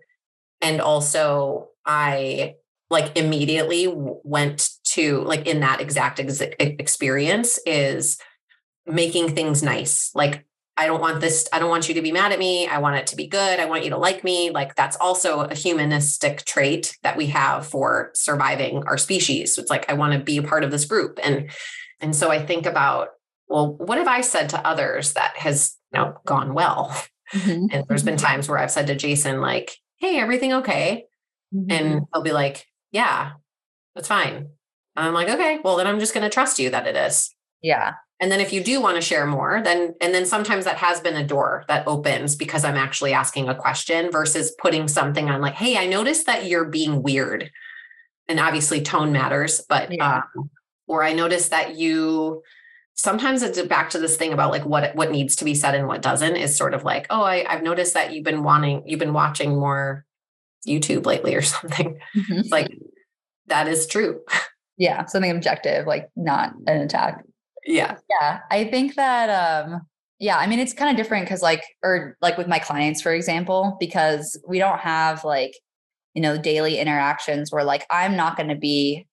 [0.62, 2.56] And also I
[2.90, 8.18] like immediately went to like in that exact ex- experience is
[8.86, 10.12] making things nice.
[10.14, 10.46] Like
[10.78, 12.68] I don't want this I don't want you to be mad at me.
[12.68, 13.60] I want it to be good.
[13.60, 14.52] I want you to like me.
[14.52, 19.58] Like that's also a humanistic trait that we have for surviving our species.
[19.58, 21.50] It's like I want to be a part of this group and
[22.02, 23.10] and so I think about
[23.48, 26.96] well, what have I said to others that has you know gone well?
[27.34, 27.68] Mm-hmm.
[27.72, 31.06] And there's been times where I've said to Jason like, "Hey, everything okay?"
[31.54, 31.72] Mm-hmm.
[31.72, 33.34] And they'll be like, yeah,
[33.96, 34.50] that's fine.
[34.96, 37.34] And I'm like, okay, well, then I'm just going to trust you that it is.
[37.62, 37.94] Yeah.
[38.20, 41.00] And then if you do want to share more, then, and then sometimes that has
[41.00, 45.42] been a door that opens because I'm actually asking a question versus putting something on
[45.42, 47.50] like, hey, I noticed that you're being weird.
[48.28, 50.22] And obviously tone matters, but, yeah.
[50.36, 50.52] um,
[50.88, 52.44] or I noticed that you,
[52.94, 55.88] sometimes it's back to this thing about like what what needs to be said and
[55.88, 59.00] what doesn't is sort of like oh I, i've noticed that you've been wanting you've
[59.00, 60.06] been watching more
[60.68, 62.00] YouTube lately or something.
[62.16, 62.42] Mm-hmm.
[62.50, 62.78] Like
[63.48, 64.22] that is true.
[64.78, 67.24] Yeah, something objective, like not an attack.
[67.68, 67.98] Yeah.
[68.10, 68.40] Yeah.
[68.50, 69.82] I think that um
[70.18, 73.14] yeah, I mean it's kind of different cuz like or like with my clients for
[73.14, 75.54] example because we don't have like
[76.16, 79.06] you know daily interactions where like I'm not going to be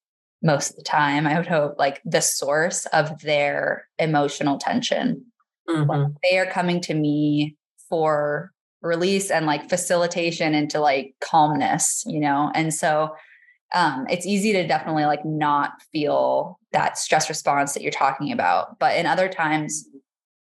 [0.43, 1.27] most of the time.
[1.27, 5.25] I would hope like the source of their emotional tension.
[5.69, 5.91] Mm-hmm.
[5.91, 7.57] Like, they are coming to me
[7.89, 8.53] for
[8.83, 12.51] release and like facilitation into like calmness, you know?
[12.55, 13.15] And so
[13.75, 18.79] um, it's easy to definitely like not feel that stress response that you're talking about.
[18.79, 19.87] But in other times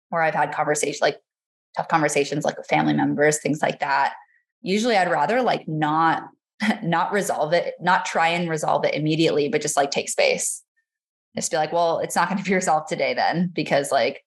[0.09, 1.19] where I've had conversations, like
[1.77, 4.15] tough conversations, like with family members, things like that,
[4.63, 6.25] usually I'd rather like not
[6.83, 10.63] not resolve it, not try and resolve it immediately, but just like take space.
[11.35, 14.25] Just be like, well, it's not going to be resolved today then, because like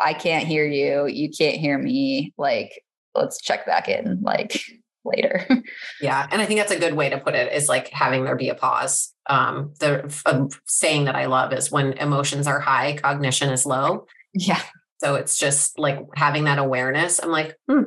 [0.00, 2.32] I can't hear you, you can't hear me.
[2.36, 2.72] Like,
[3.14, 4.60] let's check back in like
[5.04, 5.46] later.
[6.00, 6.26] yeah.
[6.30, 8.48] And I think that's a good way to put it is like having there be
[8.48, 9.12] a pause.
[9.28, 14.06] Um, the uh, saying that I love is when emotions are high, cognition is low.
[14.32, 14.60] Yeah.
[14.98, 17.18] So it's just like having that awareness.
[17.22, 17.82] I'm like, hmm,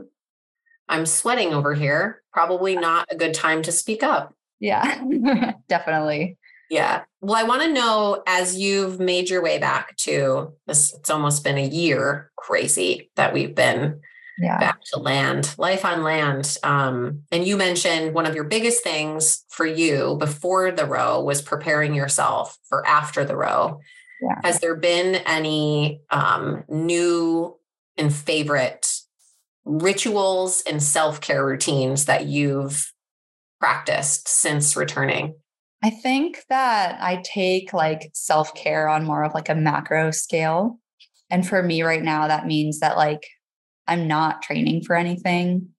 [0.87, 2.21] I'm sweating over here.
[2.31, 4.33] Probably not a good time to speak up.
[4.59, 5.01] Yeah,
[5.69, 6.37] definitely.
[6.69, 7.03] Yeah.
[7.21, 11.43] Well, I want to know as you've made your way back to this, it's almost
[11.43, 14.01] been a year crazy that we've been
[14.37, 14.57] yeah.
[14.59, 16.57] back to land, life on land.
[16.63, 21.41] Um, and you mentioned one of your biggest things for you before the row was
[21.41, 23.79] preparing yourself for after the row.
[24.21, 24.39] Yeah.
[24.43, 27.57] Has there been any um, new
[27.97, 28.87] and favorite
[29.65, 32.91] rituals and self care routines that you've
[33.59, 35.35] practiced since returning?
[35.83, 40.79] I think that I take like self care on more of like a macro scale.
[41.29, 43.27] And for me right now, that means that like
[43.87, 45.69] I'm not training for anything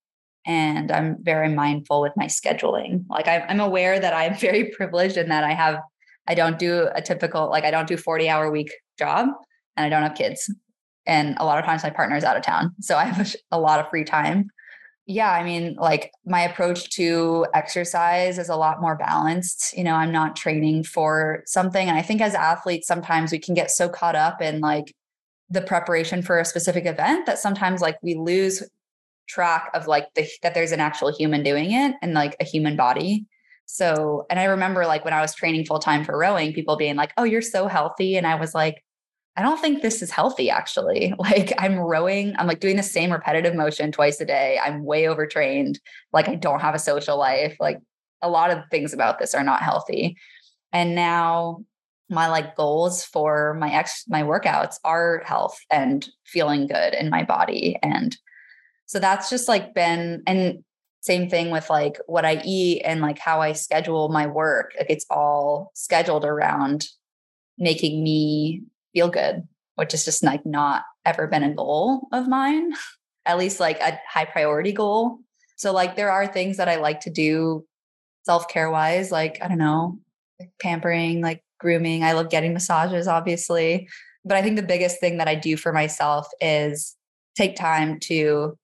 [0.46, 3.04] and I'm very mindful with my scheduling.
[3.10, 5.80] Like I'm aware that I'm very privileged and that I have,
[6.26, 9.28] I don't do a typical, like I don't do 40 hour week job
[9.76, 10.52] and I don't have kids.
[11.06, 13.58] And a lot of times my partner is out of town so i have a
[13.58, 14.50] lot of free time.
[15.06, 19.76] Yeah i mean like my approach to exercise is a lot more balanced.
[19.76, 23.54] You know i'm not training for something and i think as athletes sometimes we can
[23.54, 24.94] get so caught up in like
[25.50, 28.62] the preparation for a specific event that sometimes like we lose
[29.28, 32.76] track of like the that there's an actual human doing it and like a human
[32.76, 33.26] body
[33.66, 36.96] so and i remember like when i was training full time for rowing people being
[36.96, 38.82] like oh you're so healthy and i was like
[39.36, 41.14] I don't think this is healthy actually.
[41.18, 44.58] Like I'm rowing, I'm like doing the same repetitive motion twice a day.
[44.60, 45.78] I'm way overtrained.
[46.12, 47.56] Like I don't have a social life.
[47.60, 47.78] Like
[48.20, 50.16] a lot of things about this are not healthy.
[50.72, 51.64] And now
[52.10, 57.22] my like goals for my ex my workouts are health and feeling good in my
[57.22, 58.16] body and
[58.86, 60.64] so that's just like been and
[61.00, 64.72] same thing with like what I eat and like how I schedule my work.
[64.78, 66.86] Like it's all scheduled around
[67.56, 69.46] making me feel good,
[69.76, 72.72] which is just like not ever been a goal of mine,
[73.26, 75.18] at least like a high priority goal.
[75.56, 77.66] So like there are things that I like to do
[78.24, 79.98] self-care wise, like I don't know,
[80.60, 82.04] pampering, like grooming.
[82.04, 83.88] I love getting massages, obviously.
[84.24, 86.96] But I think the biggest thing that I do for myself is
[87.36, 88.58] take time to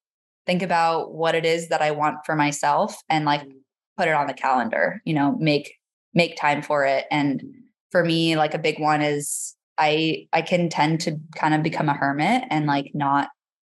[0.47, 3.53] think about what it is that I want for myself and like mm.
[3.97, 5.75] put it on the calendar, you know, make
[6.13, 7.07] make time for it.
[7.11, 7.43] And
[7.91, 11.89] for me, like a big one is I I can tend to kind of become
[11.89, 13.29] a hermit and like not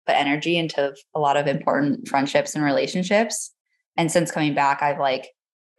[0.06, 3.52] put energy into a lot of important friendships and relationships.
[3.96, 5.28] And since coming back, I've like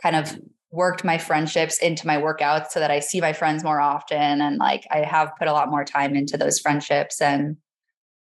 [0.02, 0.40] kind of
[0.72, 4.41] worked my friendships into my workouts so that I see my friends more often.
[4.41, 7.57] And like I have put a lot more time into those friendships and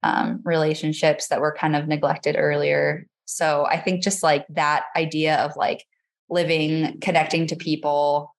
[0.03, 3.07] um, relationships that were kind of neglected earlier.
[3.25, 5.85] So I think just like that idea of like
[6.31, 8.33] living, connecting to people,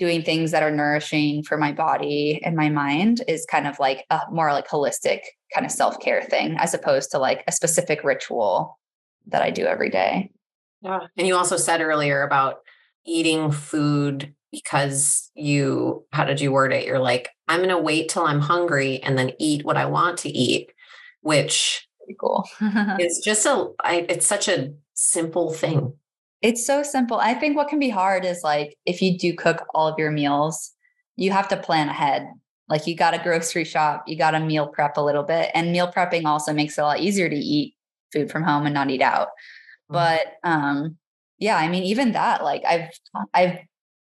[0.00, 4.04] doing things that are nourishing for my body and my mind is kind of like
[4.10, 5.20] a more like holistic
[5.54, 8.80] kind of self-care thing as opposed to like a specific ritual
[9.26, 10.32] that I do every day.
[10.80, 11.06] Yeah.
[11.16, 12.56] And you also said earlier about
[13.04, 16.86] eating food because you how did you word it?
[16.86, 20.28] You're like, I'm gonna wait till I'm hungry and then eat what I want to
[20.28, 20.72] eat,
[21.20, 22.48] which Pretty cool.
[23.00, 25.94] is just a I, it's such a simple thing
[26.42, 27.18] it's so simple.
[27.18, 30.10] I think what can be hard is like if you do cook all of your
[30.10, 30.72] meals,
[31.16, 32.28] you have to plan ahead.
[32.68, 35.50] Like you got to grocery shop, you got to meal prep a little bit.
[35.54, 37.76] And meal prepping also makes it a lot easier to eat
[38.12, 39.28] food from home and not eat out.
[39.28, 39.94] Mm-hmm.
[39.94, 40.96] But um
[41.42, 42.88] yeah, I mean even that like I've
[43.34, 43.58] I've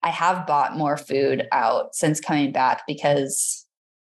[0.04, 3.66] I have bought more food out since coming back because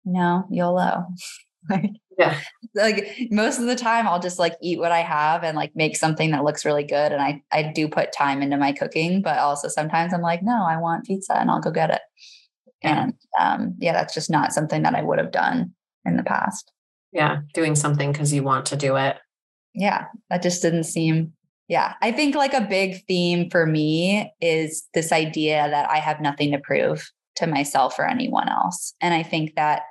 [0.03, 1.05] you know, YOLO.
[2.19, 2.39] yeah.
[2.75, 5.97] like most of the time i'll just like eat what i have and like make
[5.97, 9.39] something that looks really good and i i do put time into my cooking but
[9.39, 12.01] also sometimes i'm like no i want pizza and i'll go get it.
[12.83, 15.73] And um yeah that's just not something that i would have done
[16.05, 16.71] in the past.
[17.11, 19.17] Yeah doing something because you want to do it.
[19.73, 21.33] Yeah that just didn't seem
[21.67, 26.21] yeah i think like a big theme for me is this idea that i have
[26.21, 28.93] nothing to prove to myself or anyone else.
[29.01, 29.83] And I think that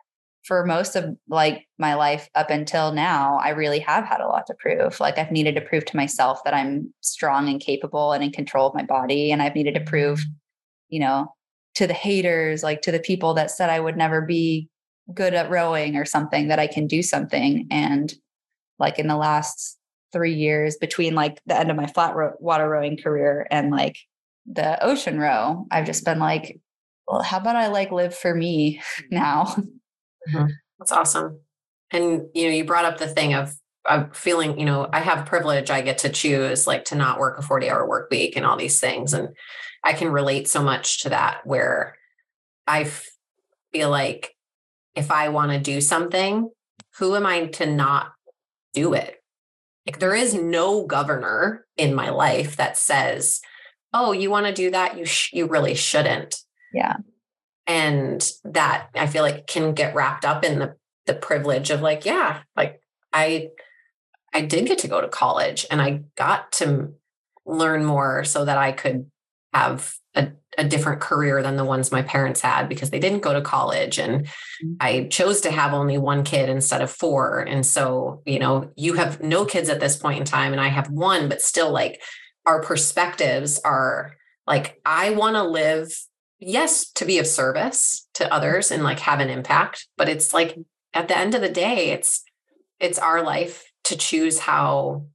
[0.45, 4.47] for most of like my life up until now, I really have had a lot
[4.49, 5.01] to prove.
[5.01, 8.68] Like I've needed to prove to myself that I'm strong and capable and in control
[8.68, 9.33] of my body.
[9.33, 10.33] And I've needed to prove, mm-hmm.
[10.91, 11.33] you know,
[11.77, 14.68] to the haters, like to the people that said I would never be
[15.12, 17.66] good at rowing or something, that I can do something.
[17.70, 18.12] And
[18.79, 19.79] like in the last
[20.15, 23.99] three years between like the end of my flat ro- water rowing career and like
[24.47, 26.59] the ocean row, I've just been like,
[27.07, 29.45] well, how about I like live for me now?
[30.29, 30.47] Mm-hmm.
[30.79, 31.41] That's awesome.
[31.91, 33.55] And you know, you brought up the thing of
[33.87, 35.71] of feeling, you know, I have privilege.
[35.71, 38.57] I get to choose like to not work a 40 hour work week and all
[38.57, 39.12] these things.
[39.12, 39.29] And
[39.83, 41.97] I can relate so much to that where
[42.67, 42.91] I
[43.73, 44.35] feel like
[44.95, 46.51] if I want to do something,
[46.99, 48.12] who am I to not
[48.73, 49.23] do it?
[49.87, 53.41] Like there is no governor in my life that says,
[53.93, 54.97] "Oh, you want to do that?
[54.99, 56.37] You sh- you really shouldn't."
[56.72, 56.97] Yeah
[57.66, 60.76] and that i feel like can get wrapped up in the
[61.07, 62.80] the privilege of like yeah like
[63.12, 63.49] i
[64.32, 66.93] i did get to go to college and i got to
[67.47, 69.11] learn more so that i could
[69.53, 70.28] have a,
[70.59, 73.98] a different career than the ones my parents had because they didn't go to college
[73.98, 74.74] and mm-hmm.
[74.80, 78.94] i chose to have only one kid instead of four and so you know you
[78.94, 82.00] have no kids at this point in time and i have one but still like
[82.46, 85.92] our perspectives are like i want to live
[86.44, 90.59] yes, to be of service to others and like have an impact, but it's like
[90.92, 92.22] at the end of the day, it's
[92.80, 95.07] it's our life to choose how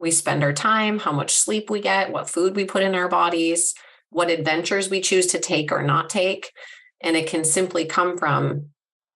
[0.00, 3.08] we spend our time, how much sleep we get, what food we put in our
[3.08, 3.74] bodies,
[4.10, 6.52] what adventures we choose to take or not take.
[7.00, 8.66] And it can simply come from,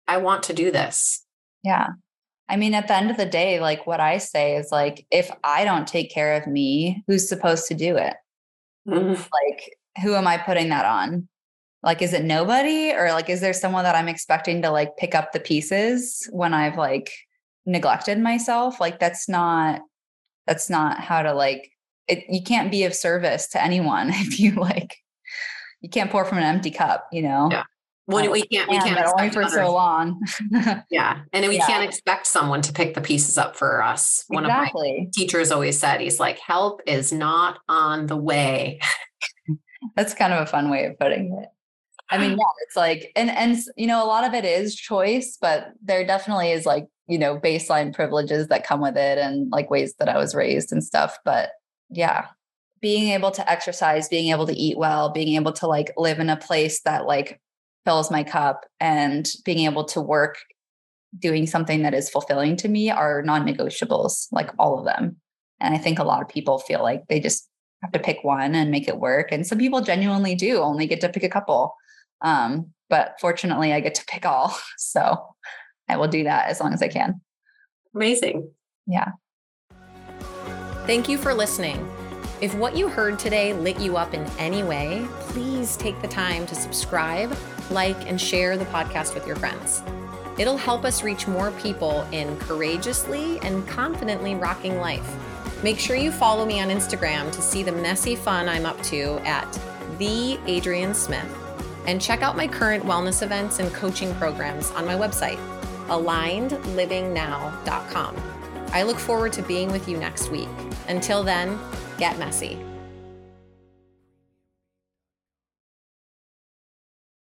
[0.07, 1.25] I want to do this.
[1.63, 1.89] Yeah.
[2.49, 5.31] I mean, at the end of the day, like what I say is like, if
[5.45, 8.15] I don't take care of me, who's supposed to do it?
[8.89, 9.11] Mm-hmm.
[9.11, 11.29] Like, who am I putting that on?
[11.83, 15.15] like is it nobody or like is there someone that i'm expecting to like pick
[15.15, 17.13] up the pieces when i've like
[17.67, 19.81] neglected myself like that's not
[20.47, 21.71] that's not how to like
[22.11, 24.97] it you can't be of service to anyone if you like
[25.81, 27.65] you can't pour from an empty cup you know yeah
[28.11, 28.69] well, we can't.
[28.69, 28.99] We can't.
[29.07, 29.55] Only for others.
[29.55, 30.21] so long.
[30.91, 31.67] yeah, and we yeah.
[31.67, 34.25] can't expect someone to pick the pieces up for us.
[34.29, 34.91] One exactly.
[34.91, 38.81] of my teachers always said, "He's like, help is not on the way."
[39.97, 41.49] That's kind of a fun way of putting it.
[42.11, 45.39] I mean, yeah, it's like, and and you know, a lot of it is choice,
[45.41, 49.71] but there definitely is like you know baseline privileges that come with it, and like
[49.71, 51.17] ways that I was raised and stuff.
[51.25, 51.51] But
[51.91, 52.27] yeah,
[52.81, 56.31] being able to exercise, being able to eat well, being able to like live in
[56.31, 57.41] a place that like
[57.85, 60.39] fills my cup, and being able to work
[61.19, 65.17] doing something that is fulfilling to me are non-negotiables, like all of them.
[65.61, 67.49] And I think a lot of people feel like they just
[67.83, 69.33] have to pick one and make it work.
[69.33, 71.75] And some people genuinely do only get to pick a couple.
[72.23, 74.57] Um, but fortunately, I get to pick all.
[74.79, 75.27] So
[75.89, 77.21] I will do that as long as I can.
[77.95, 78.51] Amazing.
[78.87, 79.13] Yeah.
[80.87, 81.89] Thank you for listening.
[82.41, 86.47] If what you heard today lit you up in any way, please take the time
[86.47, 87.37] to subscribe,
[87.71, 89.83] like, and share the podcast with your friends.
[90.39, 95.07] It'll help us reach more people in courageously and confidently rocking life.
[95.63, 99.19] Make sure you follow me on Instagram to see the messy fun I'm up to
[99.27, 99.61] at
[99.99, 101.37] the Adrienne Smith
[101.87, 105.37] and check out my current wellness events and coaching programs on my website,
[105.89, 108.40] alignedlivingnow.com.
[108.73, 110.49] I look forward to being with you next week.
[110.89, 111.59] Until then,
[111.99, 112.59] get messy.